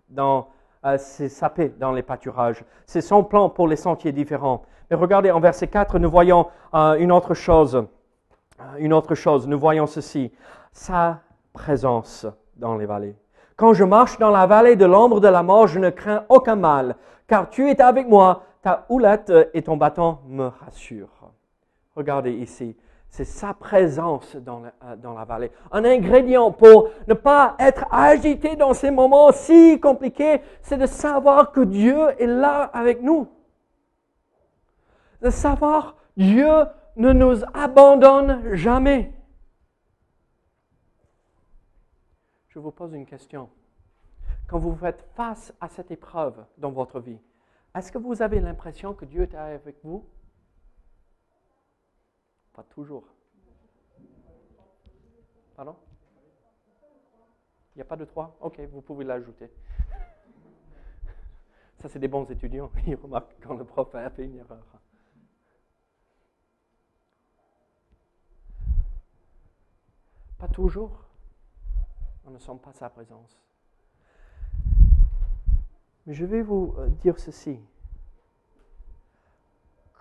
dans 0.09 0.49
euh, 0.85 0.99
sa 0.99 1.51
paix 1.51 1.73
dans 1.79 1.93
les 1.93 2.03
pâturages. 2.03 2.65
C'est 2.87 3.01
son 3.01 3.23
plan 3.23 3.49
pour 3.49 3.69
les 3.69 3.77
sentiers 3.77 4.13
différents. 4.13 4.63
Mais 4.91 4.97
regardez, 4.97 5.31
en 5.31 5.41
verset 5.41 5.69
4, 5.69 5.99
nous 5.99 6.11
voyons 6.11 6.47
euh, 6.75 6.95
une 6.95 7.13
autre 7.13 7.35
chose. 7.35 7.85
Une 8.79 8.93
autre 8.93 9.15
chose, 9.15 9.47
nous 9.47 9.59
voyons 9.59 9.87
ceci. 9.87 10.33
Sa 10.73 11.21
présence 11.53 12.27
dans 12.57 12.77
les 12.77 12.87
vallées. 12.87 13.17
Quand 13.57 13.75
je 13.75 13.85
marche 13.85 14.19
dans 14.19 14.31
la 14.31 14.47
vallée 14.47 14.77
de 14.77 14.87
l'ombre 14.87 15.21
de 15.21 15.29
la 15.29 15.43
mort, 15.43 15.67
je 15.67 15.79
ne 15.79 15.91
crains 15.91 16.25
aucun 16.29 16.57
mal, 16.57 16.97
car 17.27 17.51
tu 17.51 17.69
es 17.69 17.81
avec 17.81 18.09
moi, 18.09 18.45
ta 18.63 18.87
houlette 18.89 19.33
et 19.53 19.63
ton 19.63 19.77
bâton 19.77 20.19
me 20.27 20.47
rassurent. 20.47 21.31
Regardez 21.97 22.33
ici, 22.33 22.77
c'est 23.11 23.25
sa 23.25 23.55
présence 23.55 24.37
dans 24.37 24.61
la, 24.61 24.73
euh, 24.85 24.97
dans 24.97 25.15
la, 25.15 25.25
vallée. 25.25 25.51
Un 25.73 25.85
ingrédient 25.85 26.53
pour 26.53 26.91
ne 27.09 27.15
pas 27.15 27.57
être 27.59 27.85
agité 27.91 28.55
dans 28.55 28.73
ces 28.73 28.91
moments 28.91 29.33
si 29.33 29.81
compliqués, 29.81 30.41
c'est 30.63 30.79
de 30.79 30.87
savoir 30.87 31.51
que 31.51 31.61
Dieu 31.61 31.99
est 32.19 32.27
là 32.27 32.63
avec 32.73 33.03
nous. 33.03 33.29
De 35.23 35.31
savoir 35.31 35.97
Dieu 36.17 36.51
ne 36.97 37.13
nous 37.13 37.43
abandonne 37.53 38.55
jamais. 38.55 39.13
Je 42.49 42.59
vous 42.59 42.71
pose 42.71 42.95
une 42.95 43.07
question. 43.07 43.51
Quand 44.47 44.59
vous 44.59 44.75
faites 44.75 45.05
face 45.15 45.53
à 45.61 45.69
cette 45.69 45.91
épreuve 45.91 46.45
dans 46.59 46.71
votre 46.71 47.01
vie, 47.01 47.19
est-ce 47.75 47.91
que 47.91 47.99
vous 47.99 48.23
avez 48.23 48.41
l'impression 48.41 48.95
que 48.95 49.05
Dieu 49.05 49.23
est 49.23 49.35
avec 49.35 49.77
vous? 49.85 50.05
Toujours. 52.65 53.05
Pardon? 55.57 55.77
Il 57.75 57.79
n'y 57.79 57.83
a 57.83 57.85
pas 57.85 57.97
de 57.97 58.05
3 58.05 58.37
Ok, 58.41 58.61
vous 58.73 58.81
pouvez 58.81 59.05
l'ajouter. 59.05 59.51
Ça, 61.81 61.89
c'est 61.89 61.99
des 61.99 62.09
bons 62.09 62.25
étudiants. 62.31 62.71
Ils 62.87 62.95
remarquent 62.95 63.37
quand 63.43 63.55
le 63.55 63.65
prof 63.65 63.95
a 63.95 64.11
fait 64.11 64.25
une 64.25 64.37
erreur. 64.37 64.65
Pas 70.39 70.49
toujours. 70.49 71.05
On 72.27 72.31
ne 72.31 72.39
sent 72.39 72.59
pas 72.63 72.73
sa 72.73 72.89
présence. 72.91 73.39
Mais 76.07 76.15
je 76.15 76.25
vais 76.25 76.43
vous 76.43 76.75
euh, 76.79 76.89
dire 76.89 77.19
ceci. 77.19 77.61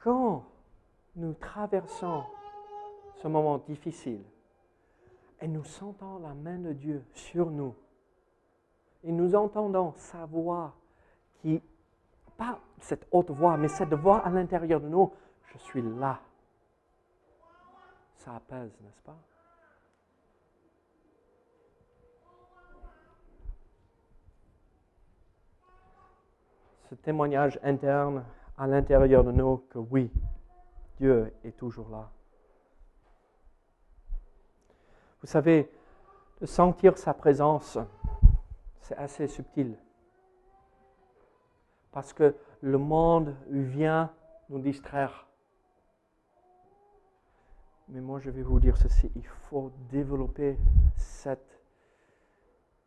Quand 0.02 0.45
nous 1.15 1.34
traversons 1.34 2.24
ce 3.21 3.27
moment 3.27 3.58
difficile, 3.58 4.23
et 5.41 5.47
nous 5.47 5.63
sentons 5.63 6.19
la 6.19 6.34
main 6.34 6.58
de 6.58 6.73
Dieu 6.73 7.03
sur 7.13 7.49
nous, 7.49 7.75
et 9.03 9.12
nous 9.12 9.36
entendons 9.36 9.93
sa 9.95 10.25
voix 10.25 10.73
qui, 11.41 11.62
pas 12.38 12.60
cette 12.79 13.08
haute 13.12 13.32
voix, 13.32 13.58
mais 13.58 13.67
cette 13.67 13.93
voix 13.93 14.19
à 14.19 14.29
l'intérieur 14.29 14.79
de 14.79 14.88
nous, 14.88 15.12
je 15.53 15.58
suis 15.58 15.82
là. 15.82 16.21
Ça 18.15 18.36
apaise, 18.36 18.71
n'est-ce 18.82 19.01
pas? 19.01 19.17
Ce 26.89 26.95
témoignage 26.95 27.60
interne 27.63 28.25
à 28.58 28.65
l'intérieur 28.65 29.23
de 29.23 29.32
nous 29.32 29.58
que 29.69 29.77
oui, 29.77 30.12
Dieu 30.97 31.34
est 31.43 31.55
toujours 31.55 31.89
là. 31.89 32.10
Vous 35.21 35.27
savez, 35.27 35.69
de 36.39 36.45
sentir 36.45 36.97
sa 36.97 37.13
présence, 37.13 37.77
c'est 38.79 38.95
assez 38.95 39.27
subtil. 39.27 39.77
Parce 41.91 42.13
que 42.13 42.36
le 42.62 42.77
monde 42.77 43.36
vient 43.49 44.13
nous 44.49 44.60
distraire. 44.60 45.27
Mais 47.89 48.01
moi, 48.01 48.19
je 48.19 48.29
vais 48.29 48.43
vous 48.43 48.60
dire 48.60 48.77
ceci, 48.77 49.12
il 49.15 49.25
faut 49.25 49.71
développer 49.89 50.58
cette 50.95 51.60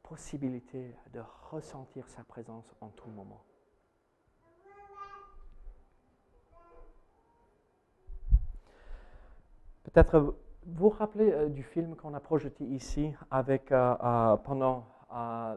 possibilité 0.02 0.94
de 1.12 1.20
ressentir 1.50 2.08
sa 2.08 2.22
présence 2.24 2.74
en 2.80 2.88
tout 2.88 3.10
moment. 3.10 3.42
Peut-être 9.84 10.34
vous 10.66 10.90
vous 10.90 10.96
rappelez 10.96 11.33
euh, 11.33 11.48
du 11.48 11.62
film 11.62 11.96
qu'on 11.96 12.14
a 12.14 12.20
projeté 12.20 12.64
ici 12.64 13.12
avec, 13.31 13.72
euh, 13.72 13.94
euh, 14.03 14.37
pendant 14.37 14.87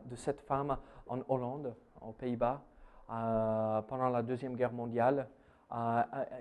de 0.09 0.17
cette 0.17 0.41
femme 0.41 0.75
en 1.07 1.19
Hollande, 1.29 1.73
aux 2.01 2.11
Pays-Bas, 2.11 2.61
pendant 3.07 4.09
la 4.09 4.21
Deuxième 4.21 4.57
Guerre 4.57 4.73
mondiale. 4.73 5.29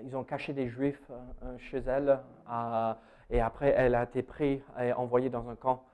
ils 0.03 0.17
ont 0.17 0.25
caché 0.25 0.51
des 0.51 0.67
Juifs 0.67 1.09
chez 1.57 1.77
elle 1.77 2.19
et 3.29 3.39
après 3.39 3.69
elle 3.69 3.95
a 3.95 4.03
été 4.03 4.21
prise 4.21 4.61
et 4.77 4.91
envoyée 4.91 5.29
dans 5.29 5.47
un 5.47 5.55
camp 5.55 5.85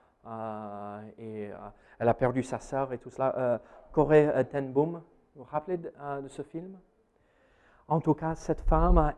et 1.20 1.52
elle 2.00 2.10
a 2.10 2.14
perdu 2.16 2.42
sa 2.42 2.58
sœur 2.60 2.92
et 2.92 2.98
tout 2.98 3.12
cela. 3.12 3.62
Corée 3.92 4.28
Tenboom, 4.52 4.94
vous 5.36 5.44
vous 5.44 5.44
rappelez 5.44 5.78
de, 5.78 5.92
ce 6.28 6.42
film? 6.42 6.76
En 7.88 8.00
tout 8.00 8.16
cas, 8.16 8.34
cette 8.34 8.62
femme 8.62 8.98
a 8.98 9.14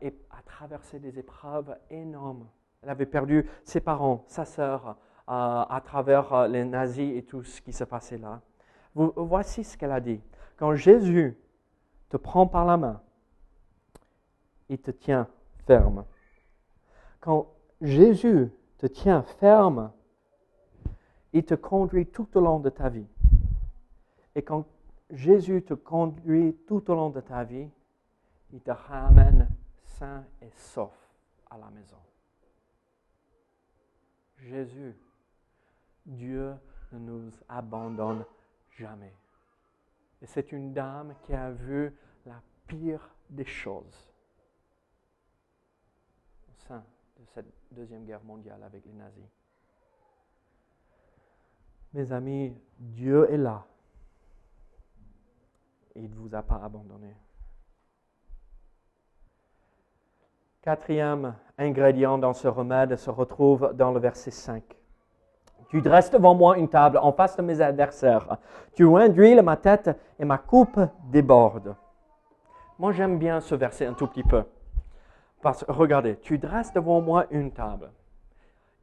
traversé 0.46 1.00
des 1.00 1.18
épreuves 1.18 1.74
énormes 1.90 2.50
elle 2.84 2.90
avait 2.90 3.06
perdu 3.06 3.50
ses 3.64 3.80
parents, 3.80 4.24
sa 4.28 4.46
sœur, 4.46 4.90
euh, 4.90 4.94
à 5.28 5.82
travers 5.84 6.34
euh, 6.34 6.48
les 6.48 6.66
nazis 6.66 7.18
et 7.18 7.24
tout 7.24 7.44
ce 7.44 7.62
qui 7.62 7.72
se 7.72 7.86
passait 7.86 8.18
là. 8.18 8.42
voici 8.94 9.64
ce 9.64 9.78
qu'elle 9.78 9.92
a 9.94 10.02
dit. 10.02 10.22
Quand 10.58 10.76
Jésus 10.76 11.38
te 12.10 12.18
prend 12.18 12.46
par 12.46 12.66
la 12.66 12.78
main, 12.78 13.02
il 14.70 14.80
te 14.80 14.92
tient 14.92 15.28
ferme. 15.66 16.04
Quand 17.22 17.48
Jésus 17.82 18.52
te 18.78 18.86
tient 18.86 19.24
ferme, 19.24 19.92
il 21.32 21.46
te 21.46 21.56
conduit 21.56 22.08
tout 22.08 22.28
au 22.38 22.42
long 22.42 22.60
de 22.60 22.70
ta 22.70 22.90
vie. 22.90 23.08
Et 24.36 24.42
quand 24.42 24.66
Jésus 25.10 25.64
te 25.64 25.74
conduit 25.74 26.58
tout 26.68 26.92
au 26.92 26.96
long 26.96 27.10
de 27.10 27.22
ta 27.22 27.44
vie, 27.44 27.70
il 28.52 28.62
te 28.62 28.72
ramène 28.72 29.48
sain 29.84 30.26
et 30.42 30.52
sauf 30.56 30.92
à 31.50 31.58
la 31.58 31.70
maison. 31.70 31.98
Jésus, 34.44 34.96
Dieu 36.06 36.54
ne 36.92 37.00
nous 37.00 37.32
abandonne 37.48 38.26
jamais. 38.78 39.14
Et 40.22 40.26
c'est 40.26 40.52
une 40.52 40.74
dame 40.74 41.16
qui 41.24 41.34
a 41.34 41.52
vu 41.52 41.94
la 42.26 42.42
pire 42.68 43.10
des 43.30 43.46
choses 43.46 44.14
au 46.50 46.68
sein 46.68 46.84
de 47.20 47.26
cette 47.34 47.52
deuxième 47.72 48.06
guerre 48.06 48.24
mondiale 48.24 48.64
avec 48.64 48.86
les 48.86 48.94
nazis. 48.94 49.24
Mes 51.94 52.12
amis, 52.12 52.58
Dieu 52.80 53.30
est 53.32 53.38
là. 53.38 53.66
Et 55.96 56.02
il 56.02 56.10
ne 56.10 56.16
vous 56.16 56.34
a 56.34 56.42
pas 56.42 56.64
abandonné. 56.64 57.16
Quatrième 60.64 61.34
ingrédient 61.58 62.18
dans 62.18 62.32
ce 62.32 62.48
remède 62.48 62.96
se 62.96 63.10
retrouve 63.10 63.74
dans 63.76 63.92
le 63.92 64.00
verset 64.00 64.32
5. 64.32 64.64
Tu 65.68 65.82
dresses 65.82 66.10
devant 66.10 66.36
moi 66.36 66.58
une 66.58 66.70
table 66.70 67.00
en 67.02 67.12
face 67.12 67.36
de 67.36 67.42
mes 67.42 67.60
adversaires. 67.60 68.38
Tu 68.74 68.86
induis 68.96 69.36
ma 69.42 69.58
tête 69.58 69.90
et 70.18 70.24
ma 70.24 70.38
coupe 70.38 70.80
déborde. 71.12 71.76
Moi, 72.80 72.94
j'aime 72.94 73.20
bien 73.20 73.42
ce 73.42 73.56
verset 73.56 73.88
un 73.88 73.94
tout 73.94 74.08
petit 74.08 74.24
peu. 74.24 74.44
Parce 75.42 75.66
que, 75.66 75.72
regardez, 75.74 76.16
tu 76.22 76.38
dresses 76.38 76.72
devant 76.72 77.02
moi 77.02 77.26
une 77.32 77.52
table. 77.52 77.92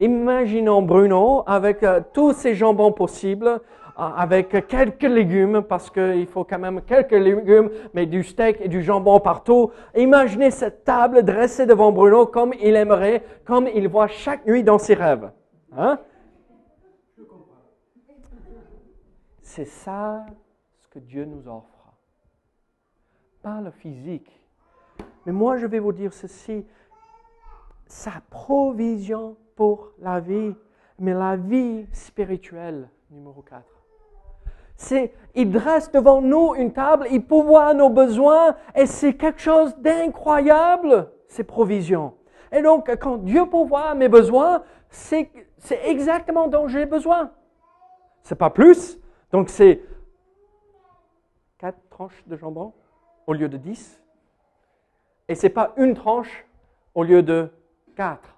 Imaginons 0.01 0.83
Bruno 0.83 1.45
avec 1.47 1.83
euh, 1.83 2.03
tous 2.13 2.35
ces 2.35 2.55
jambons 2.55 2.93
possibles, 2.93 3.59
avec 4.01 4.67
quelques 4.67 5.03
légumes, 5.03 5.63
parce 5.63 5.91
qu'il 5.91 6.27
faut 6.27 6.45
quand 6.45 6.59
même 6.59 6.81
quelques 6.83 7.13
légumes, 7.13 7.71
mais 7.93 8.07
du 8.07 8.23
steak 8.23 8.59
et 8.61 8.69
du 8.69 8.83
jambon 8.83 9.21
partout. 9.21 9.73
Imaginez 9.95 10.51
cette 10.51 10.85
table 10.85 11.23
dressée 11.23 11.67
devant 11.67 11.93
Bruno 11.93 12.27
comme 12.27 12.55
il 12.61 12.77
aimerait, 12.77 13.23
comme 13.45 13.69
il 13.69 13.89
voit 13.89 14.09
chaque 14.09 14.47
nuit 14.47 14.65
dans 14.65 14.79
ses 14.79 14.95
rêves. 14.95 15.31
Hein? 15.77 15.99
C'est 19.43 19.67
ça 19.67 20.25
ce 20.79 20.89
que 20.89 20.99
Dieu 20.99 21.27
nous 21.27 21.47
offre. 21.47 21.93
Pas 23.43 23.61
le 23.61 23.71
physique. 23.71 24.31
Mais 25.27 25.33
moi, 25.33 25.59
je 25.59 25.67
vais 25.67 25.79
vous 25.79 25.93
dire 25.93 26.13
ceci. 26.13 26.65
Sa 27.87 28.13
provision 28.31 29.37
pour 29.57 29.91
la 29.99 30.21
vie, 30.21 30.55
mais 30.99 31.13
la 31.13 31.37
vie 31.37 31.87
spirituelle, 31.93 32.89
numéro 33.11 33.43
4 33.43 33.80
il 35.35 35.51
dresse 35.51 35.91
devant 35.93 36.21
nous 36.21 36.55
une 36.55 36.73
table, 36.73 37.07
il 37.11 37.25
pourvoit 37.25 37.75
nos 37.75 37.91
besoins, 37.91 38.57
et 38.75 38.87
c'est 38.87 39.15
quelque 39.15 39.41
chose 39.41 39.77
d'incroyable, 39.79 41.11
ces 41.29 41.45
provisions. 41.45 42.15
Et 42.53 42.63
donc, 42.63 42.91
quand 42.99 43.19
Dieu 43.19 43.47
pourvoit 43.47 43.95
mes 43.95 44.09
besoins, 44.09 44.63
c'est, 44.89 45.31
c'est 45.59 45.89
exactement 45.89 46.49
dont 46.49 46.67
j'ai 46.67 46.87
besoin. 46.87 47.31
C'est 48.23 48.35
pas 48.35 48.51
plus. 48.51 48.99
Donc, 49.33 49.49
c'est 49.49 49.81
quatre 51.59 51.79
tranches 51.91 52.25
de 52.27 52.37
jambon 52.37 52.73
au 53.27 53.33
lieu 53.33 53.49
de 53.49 53.57
dix. 53.57 54.03
Et 55.29 55.35
c'est 55.35 55.51
pas 55.51 55.73
une 55.77 55.95
tranche 55.95 56.47
au 56.95 57.05
lieu 57.05 57.23
de 57.23 57.49
quatre. 57.95 58.37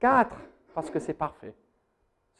Quatre, 0.00 0.36
parce 0.74 0.90
que 0.90 0.98
c'est 0.98 1.14
parfait. 1.14 1.54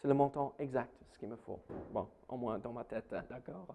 C'est 0.00 0.08
le 0.08 0.14
montant 0.14 0.54
exact, 0.58 0.92
qu'il 1.18 1.28
me 1.28 1.36
faut. 1.36 1.60
Bon 1.92 2.06
au 2.28 2.36
moins 2.36 2.58
dans 2.58 2.72
ma 2.72 2.84
tête, 2.84 3.12
hein, 3.12 3.22
d'accord 3.28 3.66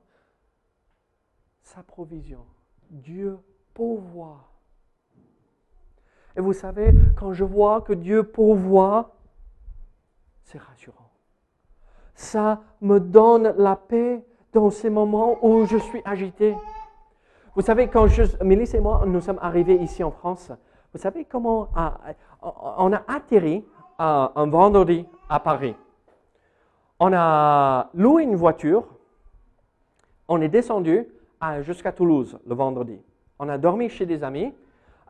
Sa 1.62 1.84
provision. 1.84 2.46
Dieu 2.90 3.38
pourvoit. 3.74 4.48
Et 6.36 6.42
vous 6.42 6.54
savez, 6.54 6.94
quand 7.18 7.34
je 7.34 7.44
vois 7.44 7.82
que 7.82 7.94
Dieu 7.94 8.24
pourvoit, 8.24 9.16
c'est 10.44 10.60
rassurant. 10.60 11.10
Ça 12.16 12.62
me 12.82 13.00
donne 13.00 13.54
la 13.58 13.76
paix 13.76 14.26
dans 14.52 14.70
ces 14.70 14.90
moments 14.90 15.44
où 15.46 15.66
je 15.66 15.78
suis 15.78 16.02
agité. 16.06 16.56
Vous 17.56 17.62
savez, 17.62 17.88
quand 17.88 18.08
je, 18.08 18.24
Mélisse 18.44 18.74
et 18.74 18.80
moi, 18.80 19.04
nous 19.06 19.22
sommes 19.22 19.40
arrivés 19.42 19.76
ici 19.76 20.04
en 20.04 20.12
France, 20.12 20.52
vous 20.92 21.00
savez 21.00 21.26
comment 21.26 21.70
on 22.42 22.94
a 22.94 23.04
atterri 23.08 23.66
un 23.98 24.48
vendredi 24.48 25.06
à 25.30 25.40
Paris 25.40 25.76
on 27.00 27.12
a 27.14 27.90
loué 27.94 28.24
une 28.24 28.36
voiture, 28.36 28.86
on 30.28 30.42
est 30.42 30.50
descendu 30.50 31.08
jusqu'à 31.62 31.92
Toulouse 31.92 32.40
le 32.48 32.56
vendredi. 32.56 33.00
On 33.40 33.50
a 33.50 33.58
dormi 33.58 33.90
chez 33.90 34.06
des 34.06 34.24
amis 34.24 34.54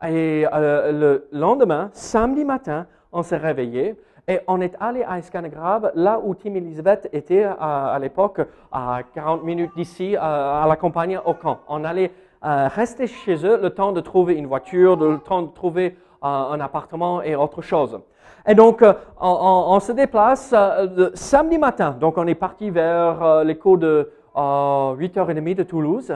et 0.02 0.46
euh, 0.52 0.92
le 0.92 1.28
lendemain, 1.32 1.90
samedi 1.92 2.44
matin, 2.44 2.86
on 3.12 3.22
s'est 3.22 3.36
réveillé 3.36 3.96
et 4.26 4.40
on 4.48 4.60
est 4.60 4.74
allé 4.80 5.02
à 5.02 5.18
Escanegrave, 5.18 5.92
là 5.94 6.20
où 6.22 6.34
Tim 6.34 6.54
Elisabeth 6.54 7.08
était 7.12 7.44
à, 7.44 7.96
l'époque, 8.00 8.40
à 8.72 9.02
40 9.14 9.44
minutes 9.44 9.70
d'ici, 9.76 10.16
à, 10.16 10.64
la 10.66 10.76
campagne 10.76 11.20
au 11.24 11.34
camp. 11.34 11.60
On 11.68 11.84
allait 11.84 12.10
euh, 12.44 12.68
rester 12.68 13.06
chez 13.06 13.44
eux 13.46 13.58
le 13.60 13.70
temps 13.70 13.92
de 13.92 14.00
trouver 14.00 14.34
une 14.34 14.46
voiture, 14.46 14.96
le 14.96 15.18
temps 15.18 15.42
de 15.42 15.52
trouver 15.52 15.96
euh, 16.24 16.26
un 16.26 16.60
appartement 16.60 17.22
et 17.22 17.36
autre 17.36 17.62
chose. 17.62 18.00
Et 18.46 18.54
donc, 18.54 18.82
euh, 18.82 18.92
on, 19.20 19.80
se 19.80 19.92
déplace 19.92 20.52
euh, 20.54 21.10
samedi 21.14 21.58
matin. 21.58 21.96
Donc, 21.98 22.18
on 22.18 22.26
est 22.26 22.34
parti 22.34 22.70
vers 22.70 23.22
euh, 23.22 23.44
l'écho 23.44 23.76
de 23.76 24.10
8h30 24.34 25.54
de 25.54 25.62
Toulouse. 25.62 26.12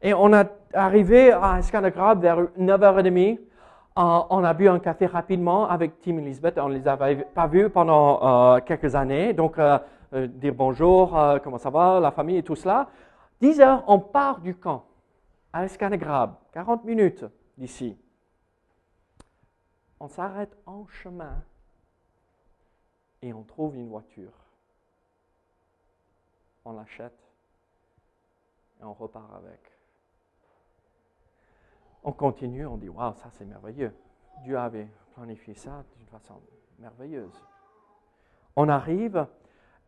Et 0.00 0.14
on 0.14 0.32
est 0.32 0.48
arrivé 0.72 1.32
à 1.32 1.58
Escanagrab 1.58 2.22
vers 2.22 2.38
9h30. 2.58 3.38
on 3.96 4.44
a 4.44 4.54
bu 4.54 4.68
un 4.68 4.78
café 4.78 5.06
rapidement 5.06 5.68
avec 5.68 6.00
Tim 6.00 6.18
et 6.18 6.22
Lisbeth. 6.22 6.58
On 6.58 6.68
ne 6.68 6.74
les 6.74 6.88
avait 6.88 7.16
pas 7.16 7.46
vus 7.46 7.68
pendant 7.68 8.60
quelques 8.60 8.94
années. 8.94 9.32
Donc, 9.32 9.58
dire 10.12 10.54
bonjour, 10.54 11.18
comment 11.42 11.58
ça 11.58 11.70
va, 11.70 11.98
la 11.98 12.12
famille 12.12 12.36
et 12.36 12.42
tout 12.42 12.54
cela. 12.54 12.86
10 13.40 13.58
h 13.58 13.82
on 13.86 13.98
part 13.98 14.40
du 14.40 14.54
camp. 14.54 14.84
à 15.52 15.64
Escanegrab, 15.64 16.34
40 16.52 16.84
minutes 16.84 17.24
d'ici. 17.56 17.96
On 20.00 20.08
s'arrête 20.08 20.56
en 20.66 20.86
chemin 20.86 21.42
et 23.22 23.32
on 23.32 23.42
trouve 23.42 23.76
une 23.76 23.88
voiture. 23.88 24.32
On 26.64 26.72
l'achète 26.72 27.18
et 28.80 28.84
on 28.84 28.92
repart 28.92 29.32
avec. 29.34 29.60
On 32.04 32.12
continue, 32.12 32.66
on 32.66 32.76
dit 32.76 32.88
Waouh, 32.88 33.14
ça 33.14 33.30
c'est 33.32 33.44
merveilleux. 33.44 33.94
Dieu 34.42 34.58
avait 34.58 34.88
planifié 35.14 35.54
ça 35.54 35.84
d'une 35.96 36.06
façon 36.06 36.40
merveilleuse. 36.78 37.42
On 38.54 38.68
arrive 38.68 39.26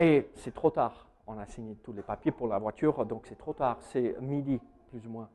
et 0.00 0.30
c'est 0.34 0.54
trop 0.54 0.70
tard. 0.70 1.06
On 1.26 1.38
a 1.38 1.46
signé 1.46 1.76
tous 1.76 1.92
les 1.92 2.02
papiers 2.02 2.32
pour 2.32 2.48
la 2.48 2.58
voiture, 2.58 3.04
donc 3.04 3.26
c'est 3.26 3.36
trop 3.36 3.52
tard. 3.52 3.76
C'est 3.82 4.18
midi, 4.20 4.60
plus 4.88 5.06
ou 5.06 5.10
moins. 5.10 5.28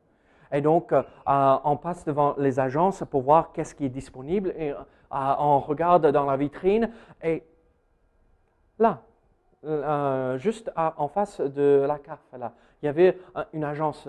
Et 0.53 0.61
donc, 0.61 0.93
euh, 0.93 1.01
on 1.25 1.77
passe 1.77 2.05
devant 2.05 2.35
les 2.37 2.59
agences 2.59 3.03
pour 3.09 3.23
voir 3.23 3.51
qu'est-ce 3.51 3.73
qui 3.73 3.85
est 3.85 3.89
disponible 3.89 4.53
et 4.55 4.71
euh, 4.71 4.75
on 5.11 5.59
regarde 5.59 6.07
dans 6.11 6.25
la 6.25 6.37
vitrine 6.37 6.91
et 7.23 7.43
là, 8.77 9.01
euh, 9.65 10.37
juste 10.37 10.71
en 10.75 11.07
face 11.07 11.41
de 11.41 11.83
la 11.87 11.97
CAF, 11.97 12.19
là, 12.37 12.53
il 12.81 12.85
y 12.85 12.89
avait 12.89 13.17
une 13.53 13.63
agence. 13.63 14.07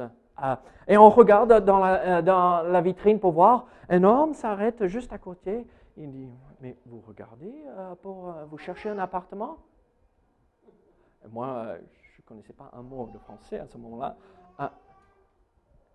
et 0.86 0.98
on 0.98 1.08
regarde 1.08 1.64
dans 1.64 1.78
la, 1.78 2.80
vitrine 2.82 3.18
pour 3.18 3.32
voir. 3.32 3.66
Un 3.88 4.04
homme 4.04 4.34
s'arrête 4.34 4.86
juste 4.86 5.12
à 5.12 5.18
côté. 5.18 5.66
Il 5.96 6.10
dit 6.10 6.28
Mais 6.60 6.76
vous 6.86 7.02
regardez 7.06 7.54
pour 8.02 8.34
vous 8.50 8.58
chercher 8.58 8.90
un 8.90 8.98
appartement? 8.98 9.58
Moi, 11.30 11.76
je 11.92 12.20
ne 12.20 12.26
connaissais 12.26 12.52
pas 12.52 12.70
un 12.72 12.82
mot 12.82 13.08
de 13.12 13.18
français 13.18 13.60
à 13.60 13.66
ce 13.66 13.78
moment-là. 13.78 14.16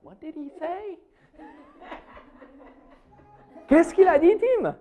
What 0.04 0.16
did 0.22 0.36
he 0.36 0.50
say? 0.60 1.00
Qu'est-ce 3.68 3.94
qu'il 3.94 4.08
a 4.08 4.18
dit, 4.18 4.34
Tim? 4.38 4.76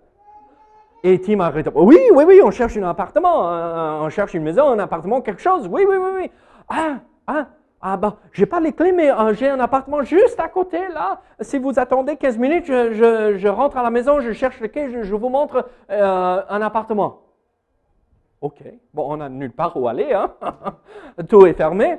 Et 1.03 1.21
Tim 1.21 1.41
a 1.41 1.51
répondu 1.51 1.77
Oui, 1.87 2.01
oui, 2.13 2.25
oui, 2.27 2.41
on 2.43 2.51
cherche 2.51 2.77
un 2.77 2.89
appartement, 2.89 3.53
euh, 3.53 4.01
on 4.01 4.09
cherche 4.09 4.35
une 4.35 4.43
maison, 4.43 4.69
un 4.71 4.79
appartement, 4.79 5.21
quelque 5.21 5.41
chose. 5.41 5.69
Oui, 5.69 5.85
oui, 5.89 5.97
oui, 5.97 6.11
oui. 6.17 6.31
Ah, 6.69 6.99
ah, 7.27 7.47
ah 7.81 7.97
ben, 7.97 8.17
j'ai 8.33 8.47
pas 8.47 8.61
les 8.61 8.73
clés, 8.73 8.93
mais 8.93 9.11
euh, 9.11 9.33
j'ai 9.35 9.49
un 9.49 9.61
appartement 9.61 10.03
juste 10.03 10.41
à 10.41 10.49
côté, 10.49 10.89
là. 10.89 11.21
Si 11.41 11.59
vous 11.59 11.79
attendez 11.79 12.17
15 12.17 12.39
minutes, 12.39 12.67
je, 12.67 13.49
rentre 13.49 13.77
à 13.77 13.83
la 13.83 13.91
maison, 13.91 14.21
je 14.21 14.33
cherche 14.33 14.61
les 14.61 14.69
clés, 14.69 15.05
je, 15.05 15.15
vous 15.15 15.29
montre 15.29 15.69
euh, 15.91 16.43
un 16.49 16.63
appartement. 16.63 17.23
OK. 18.41 18.63
Bon, 18.93 19.13
on 19.13 19.17
n'a 19.19 19.29
nulle 19.29 19.53
part 19.53 19.77
où 19.77 19.89
aller, 19.89 20.13
hein. 20.13 20.35
Tout 21.29 21.47
est 21.47 21.55
fermé. 21.55 21.99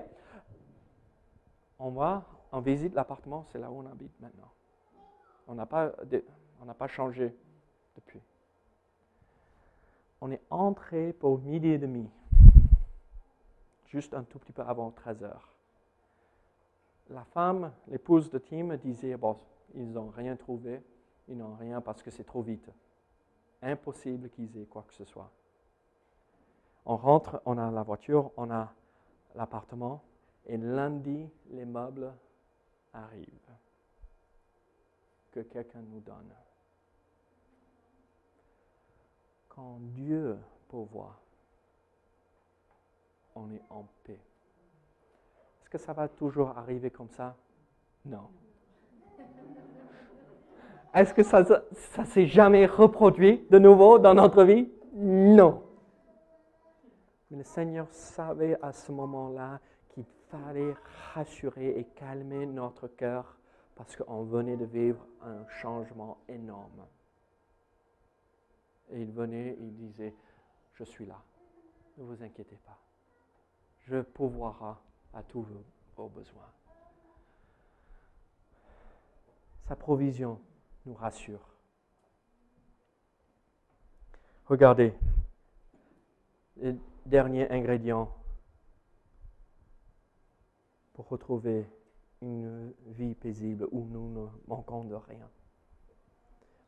On 1.80 1.92
va 1.92 2.24
on 2.52 2.60
visite 2.62 2.94
l'appartement, 2.96 3.46
c'est 3.52 3.60
là 3.60 3.70
où 3.70 3.80
on 3.80 3.86
habite 3.86 4.20
maintenant. 4.20 4.52
On 5.48 5.56
n'a 5.56 5.66
pas, 5.66 6.88
changé 6.88 7.36
depuis. 7.96 8.22
On 10.22 10.32
est 10.32 10.42
entré 10.50 11.14
pour 11.14 11.40
midi 11.40 11.70
et 11.70 11.78
demi, 11.78 12.10
juste 13.88 14.14
un 14.14 14.24
tout 14.24 14.38
petit 14.40 14.52
peu 14.52 14.62
avant 14.62 14.92
13 14.92 15.24
heures. 15.24 15.54
La 17.10 17.24
femme, 17.24 17.72
l'épouse 17.88 18.30
de 18.30 18.38
Tim, 18.38 18.76
disait, 18.78 19.18
bon, 19.18 19.38
ils 19.74 19.92
n'ont 19.92 20.10
rien 20.10 20.36
trouvé, 20.36 20.82
ils 21.28 21.38
n'ont 21.38 21.56
rien 21.56 21.82
parce 21.82 22.04
que 22.04 22.12
c'est 22.12 22.24
trop 22.24 22.42
vite. 22.42 22.70
Impossible 23.62 24.30
qu'ils 24.30 24.56
aient 24.58 24.66
quoi 24.66 24.84
que 24.88 24.94
ce 24.94 25.06
soit. 25.06 25.32
On 26.86 26.96
rentre, 26.96 27.42
on 27.46 27.58
a 27.58 27.72
la 27.72 27.84
voiture, 27.84 28.32
on 28.38 28.52
a 28.52 28.72
l'appartement, 29.36 30.04
et 30.46 30.58
lundi, 30.58 31.30
les 31.52 31.66
meubles 31.66 32.12
arrive, 32.94 33.50
que 35.32 35.42
quelqu'un 35.42 35.82
nous 35.82 36.00
donne. 36.00 36.34
Quand 39.48 39.78
Dieu 39.80 40.38
pourvoit, 40.68 41.20
on 43.36 43.52
est 43.52 43.64
en 43.70 43.86
paix. 44.04 44.20
Est-ce 45.62 45.70
que 45.70 45.78
ça 45.78 45.94
va 45.94 46.08
toujours 46.08 46.58
arriver 46.58 46.90
comme 46.90 47.10
ça? 47.10 47.36
Non. 48.06 48.30
Est-ce 50.94 51.14
que 51.14 51.22
ça 51.22 51.44
ne 51.44 52.06
s'est 52.06 52.26
jamais 52.26 52.66
reproduit 52.66 53.46
de 53.50 53.60
nouveau 53.60 54.00
dans 54.00 54.16
notre 54.16 54.44
vie? 54.44 54.72
Non. 54.94 55.64
Mais 57.30 57.38
le 57.38 57.44
Seigneur 57.44 57.88
savait 57.92 58.58
à 58.62 58.74
ce 58.74 58.92
moment-là 58.92 59.60
fallait 60.30 60.76
rassurer 61.14 61.80
et 61.80 61.86
calmer 61.86 62.46
notre 62.46 62.88
cœur 62.88 63.38
parce 63.76 63.96
qu'on 63.96 64.24
venait 64.24 64.58
de 64.58 64.66
vivre 64.66 65.06
un 65.22 65.48
changement 65.48 66.18
énorme. 66.28 66.86
Et 68.92 69.02
il 69.02 69.12
venait, 69.12 69.56
il 69.60 69.76
disait, 69.76 70.14
je 70.74 70.84
suis 70.84 71.06
là, 71.06 71.22
ne 71.98 72.04
vous 72.04 72.24
inquiétez 72.24 72.58
pas, 72.66 72.78
je 73.86 74.02
pourvoirai 74.02 74.76
à 75.14 75.24
tous 75.24 75.46
vos 75.96 76.08
besoins. 76.10 76.52
Sa 79.68 79.76
provision 79.76 80.40
nous 80.86 80.96
rassure. 80.96 81.48
Regardez, 84.48 84.96
le 86.58 86.76
dernier 87.06 87.50
ingrédient 87.52 88.12
pour 91.00 91.08
retrouver 91.08 91.66
une 92.22 92.74
vie 92.88 93.16
paisible 93.16 93.70
où 93.72 93.86
nous 93.86 94.10
ne 94.10 94.28
manquons 94.50 94.84
de 94.84 94.96
rien. 94.96 95.30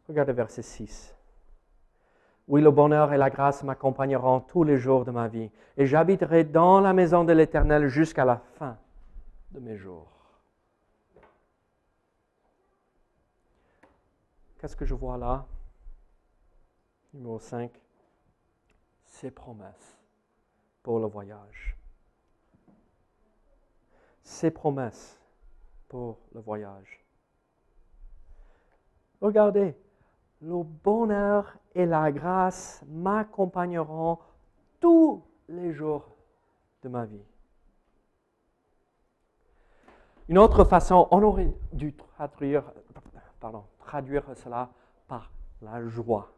Regardez 0.08 0.32
verset 0.32 0.62
6. 0.62 1.14
Oui, 2.48 2.62
le 2.62 2.72
bonheur 2.72 3.12
et 3.12 3.18
la 3.18 3.30
grâce 3.30 3.62
m'accompagneront 3.62 4.40
tous 4.40 4.64
les 4.64 4.78
jours 4.78 5.04
de 5.04 5.12
ma 5.12 5.28
vie, 5.28 5.52
et 5.76 5.86
j'habiterai 5.86 6.46
dans 6.46 6.80
la 6.80 6.94
maison 6.94 7.26
de 7.26 7.34
l'Éternel 7.34 7.90
jusqu'à 7.90 8.24
la 8.24 8.38
fin 8.38 8.78
de 9.52 9.60
mes 9.60 9.76
jours. 9.76 10.08
Qu'est-ce 14.60 14.78
que 14.78 14.86
je 14.86 14.96
vois 14.96 15.18
là? 15.18 15.46
Numéro 17.14 17.38
5. 17.38 17.70
Ses 19.04 19.30
promesses 19.30 20.00
pour 20.84 21.02
le 21.02 21.08
voyage 21.08 21.76
ses 24.24 24.52
promesses 24.52 25.20
pour 25.88 26.18
le 26.34 26.42
voyage. 26.42 27.04
Regardez, 29.20 29.76
le 30.42 30.64
bonheur 30.64 31.56
et 31.76 31.86
la 31.86 32.12
grâce 32.12 32.84
m'accompagneront 32.88 34.18
tous 34.80 35.24
les 35.48 35.72
jours 35.74 36.10
de 36.82 36.90
ma 36.90 37.06
vie. 37.06 37.24
Une 40.28 40.38
autre 40.38 40.64
façon, 40.64 41.08
on 41.12 41.22
aurait 41.24 41.54
dû 41.74 41.94
traduire, 41.94 42.64
pardon, 43.40 43.66
traduire 43.80 44.24
cela 44.36 44.70
par 45.08 45.32
la 45.62 45.86
joie. 45.88 46.32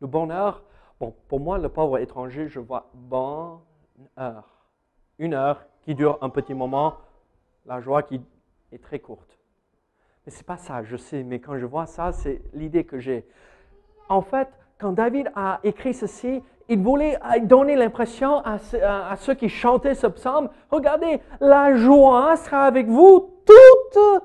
Le 0.00 0.06
bonheur, 0.06 0.62
bon, 0.98 1.14
pour 1.28 1.40
moi, 1.40 1.58
le 1.58 1.68
pauvre 1.68 1.98
étranger, 1.98 2.48
je 2.48 2.58
vois 2.58 2.90
bonheur. 2.94 4.57
Une 5.18 5.34
heure 5.34 5.64
qui 5.82 5.94
dure 5.94 6.18
un 6.20 6.28
petit 6.28 6.54
moment, 6.54 6.96
la 7.66 7.80
joie 7.80 8.02
qui 8.02 8.20
est 8.72 8.82
très 8.82 8.98
courte. 8.98 9.38
Mais 10.24 10.32
ce 10.32 10.38
n'est 10.38 10.44
pas 10.44 10.58
ça, 10.58 10.82
je 10.82 10.96
sais, 10.96 11.22
mais 11.22 11.40
quand 11.40 11.56
je 11.58 11.66
vois 11.66 11.86
ça, 11.86 12.12
c'est 12.12 12.42
l'idée 12.52 12.84
que 12.84 12.98
j'ai. 12.98 13.26
En 14.08 14.22
fait, 14.22 14.48
quand 14.78 14.92
David 14.92 15.30
a 15.34 15.60
écrit 15.64 15.94
ceci, 15.94 16.42
il 16.68 16.82
voulait 16.82 17.18
donner 17.42 17.76
l'impression 17.76 18.42
à, 18.44 18.58
à, 18.82 19.16
ceux 19.16 19.34
qui 19.34 19.48
chantaient 19.48 19.94
ce 19.94 20.06
psaume, 20.06 20.50
regardez, 20.70 21.20
la 21.40 21.74
joie 21.76 22.36
sera 22.36 22.66
avec 22.66 22.86
vous 22.86 23.30
toute, 23.46 24.22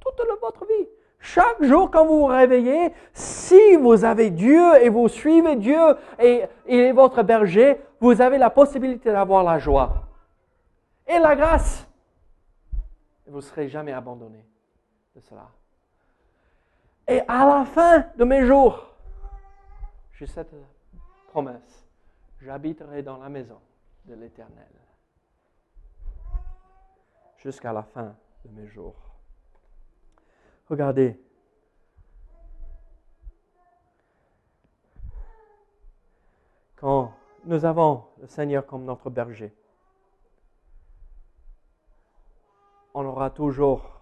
toute 0.00 0.26
votre 0.40 0.66
vie. 0.66 0.88
Chaque 1.18 1.62
jour, 1.62 1.90
quand 1.90 2.06
vous 2.06 2.20
vous 2.20 2.26
réveillez, 2.26 2.92
si 3.12 3.76
vous 3.76 4.04
avez 4.04 4.30
Dieu 4.30 4.62
et 4.82 4.88
vous 4.88 5.08
suivez 5.08 5.56
Dieu 5.56 5.80
et 6.18 6.42
il 6.66 6.80
est 6.80 6.92
votre 6.92 7.22
berger, 7.22 7.78
vous 8.00 8.20
avez 8.20 8.38
la 8.38 8.50
possibilité 8.50 9.12
d'avoir 9.12 9.44
la 9.44 9.58
joie 9.58 10.08
et 11.06 11.18
la 11.18 11.36
grâce. 11.36 11.86
vous 13.26 13.36
ne 13.36 13.40
serez 13.40 13.68
jamais 13.68 13.92
abandonné 13.92 14.44
de 15.14 15.20
cela. 15.20 15.48
Et 17.06 17.20
à 17.28 17.46
la 17.46 17.64
fin 17.64 18.06
de 18.16 18.24
mes 18.24 18.46
jours, 18.46 18.86
j'ai 20.12 20.26
cette 20.26 20.54
promesse. 21.28 21.86
J'habiterai 22.40 23.02
dans 23.02 23.18
la 23.18 23.28
maison 23.28 23.60
de 24.06 24.14
l'Éternel 24.14 24.68
jusqu'à 27.36 27.72
la 27.72 27.82
fin 27.82 28.14
de 28.44 28.60
mes 28.60 28.66
jours. 28.66 28.96
Regardez, 30.68 31.20
quand 36.76 37.12
nous 37.44 37.64
avons 37.64 38.04
le 38.20 38.26
Seigneur 38.26 38.66
comme 38.66 38.84
notre 38.84 39.10
berger. 39.10 39.54
on 42.94 43.04
aura 43.06 43.30
toujours 43.30 44.00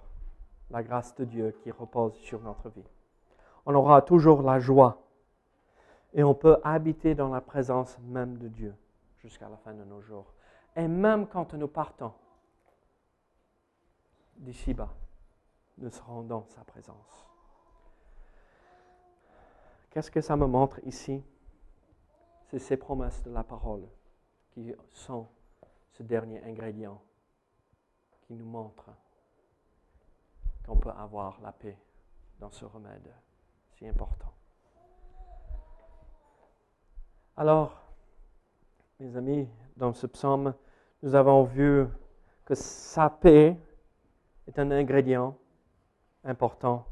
la 0.71 0.83
grâce 0.83 1.15
de 1.17 1.25
Dieu 1.25 1.57
qui 1.63 1.71
repose 1.71 2.15
sur 2.17 2.41
notre 2.41 2.69
vie. 2.71 2.87
On 3.67 3.75
aura 3.75 4.03
toujours 4.03 4.43
la 4.43 4.59
joie. 4.59 5.03
Et 6.15 6.23
on 6.25 6.35
peut 6.35 6.59
habiter 6.65 7.15
dans 7.15 7.29
la 7.29 7.41
présence 7.41 7.99
même 8.01 8.39
de 8.39 8.49
Dieu 8.49 8.75
jusqu'à 9.19 9.49
la 9.49 9.57
fin 9.59 9.75
de 9.75 9.85
nos 9.85 10.01
jours. 10.01 10.33
Et 10.75 10.89
même 10.89 11.27
quand 11.27 11.53
nous 11.55 11.69
partons 11.69 12.13
d'ici-bas, 14.37 14.95
nous 15.79 15.91
serons 15.91 16.23
dans 16.23 16.47
sa 16.47 16.63
présence. 16.65 17.27
Qu'est-ce 19.91 20.11
que 20.11 20.21
ça 20.21 20.37
me 20.37 20.47
montre 20.47 20.81
ici? 20.85 21.23
C'est 22.49 22.59
ces 22.59 22.77
promesses 22.77 23.23
de 23.23 23.31
la 23.31 23.45
parole 23.45 23.87
qui 24.51 24.75
sont 24.93 25.27
ce 25.93 26.03
dernier 26.03 26.43
ingrédient 26.45 27.01
qui 28.23 28.35
nous 28.35 28.47
montre 28.47 28.91
qu'on 30.65 30.77
peut 30.77 30.91
avoir 30.91 31.41
la 31.43 31.53
paix 31.53 31.79
dans 32.39 32.51
ce 32.51 32.65
remède 32.65 33.13
si 33.77 33.87
important. 33.87 34.33
Alors, 37.37 37.81
mes 38.99 39.17
amis, 39.17 39.49
dans 39.77 39.93
ce 39.93 40.07
psaume, 40.07 40.55
nous 41.03 41.15
avons 41.15 41.45
vu 41.45 41.87
que 42.45 42.55
sa 42.55 43.11
paix 43.11 43.57
est 44.47 44.59
un 44.59 44.71
ingrédient 44.71 45.37
important. 46.25 46.85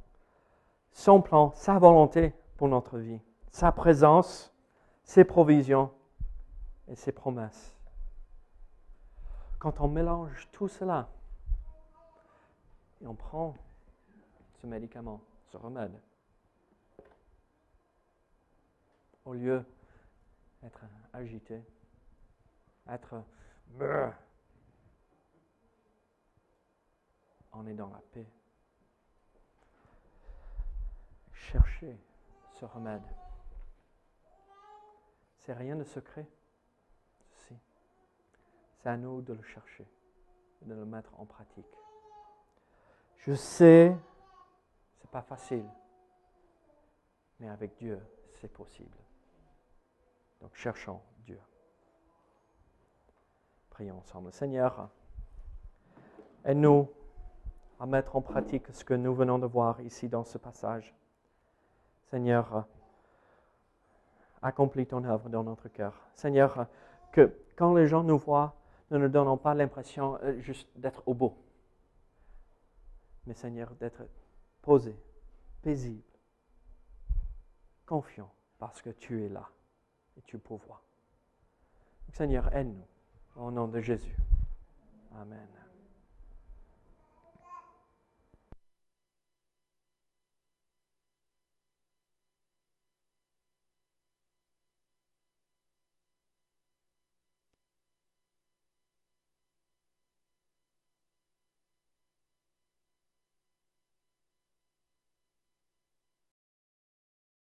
Son 0.93 1.21
plan, 1.21 1.51
sa 1.55 1.79
volonté 1.79 2.33
pour 2.57 2.69
notre 2.69 2.99
vie, 2.99 3.21
sa 3.51 3.73
présence, 3.73 4.53
ses 5.07 5.25
provisions 5.25 5.93
et 6.89 6.95
ses 6.95 7.13
promesses. 7.13 7.75
Quand 9.59 9.81
on 9.81 9.89
mélange 9.89 10.49
tout 10.53 10.69
cela 10.69 11.09
et 13.01 13.07
on 13.07 13.15
prend 13.15 13.55
ce 14.61 14.67
médicament, 14.67 15.23
ce 15.51 15.57
remède, 15.57 15.99
au 19.25 19.33
lieu 19.33 19.65
d'être 20.63 20.81
agité, 21.13 21.63
être 22.89 23.23
on 27.53 27.67
est 27.67 27.75
dans 27.75 27.89
la 27.89 28.01
paix. 28.13 28.27
Cherchez 31.33 31.97
ce 32.61 32.65
remède. 32.65 33.03
C'est 35.47 35.53
rien 35.53 35.77
de 35.77 35.85
secret. 35.85 36.27
C'est 38.83 38.89
à 38.89 38.97
nous 38.97 39.23
de 39.23 39.33
le 39.33 39.43
chercher 39.43 39.87
et 40.61 40.65
de 40.65 40.75
le 40.75 40.85
mettre 40.85 41.13
en 41.21 41.25
pratique. 41.25 41.65
Je 43.19 43.33
sais, 43.33 43.97
c'est 44.99 45.11
pas 45.11 45.23
facile, 45.23 45.65
mais 47.39 47.49
avec 47.49 47.77
Dieu, 47.77 48.01
c'est 48.41 48.53
possible. 48.53 48.97
Donc 50.41 50.53
cherchons 50.55 51.01
Dieu. 51.25 51.39
Prions 53.71 53.99
ensemble. 53.99 54.33
Seigneur, 54.33 54.89
aide-nous 56.45 56.89
à 57.79 57.87
mettre 57.87 58.17
en 58.17 58.21
pratique 58.21 58.67
ce 58.73 58.85
que 58.85 58.95
nous 58.95 59.15
venons 59.15 59.39
de 59.39 59.47
voir 59.47 59.81
ici 59.81 60.09
dans 60.09 60.25
ce 60.25 60.39
passage. 60.39 60.93
Seigneur, 62.11 62.67
accomplis 64.47 64.87
ton 64.87 65.05
œuvre 65.05 65.29
dans 65.29 65.43
notre 65.43 65.69
cœur. 65.69 65.95
Seigneur, 66.15 66.67
que 67.13 67.33
quand 67.57 67.75
les 67.75 67.87
gens 67.87 68.03
nous 68.03 68.19
voient, 68.19 68.55
nous 68.91 68.99
ne 68.99 69.09
donnons 69.09 69.37
pas 69.37 69.55
l'impression 69.55 70.19
euh, 70.23 70.39
juste 70.41 70.69
d'être 70.77 71.03
au 71.07 71.15
beau, 71.15 71.37
mais 73.27 73.35
Seigneur, 73.35 73.75
d'être 73.75 74.03
posé, 74.63 74.97
paisible, 75.63 76.03
confiant, 77.85 78.31
parce 78.59 78.81
que 78.81 78.91
tu 78.91 79.25
es 79.25 79.29
là 79.29 79.49
et 80.17 80.23
tu 80.23 80.39
pourvois. 80.39 80.83
Seigneur, 82.13 82.55
aide-nous. 82.55 82.87
Au 83.37 83.51
nom 83.51 83.69
de 83.69 83.81
Jésus. 83.81 84.17
Amen. 85.21 85.66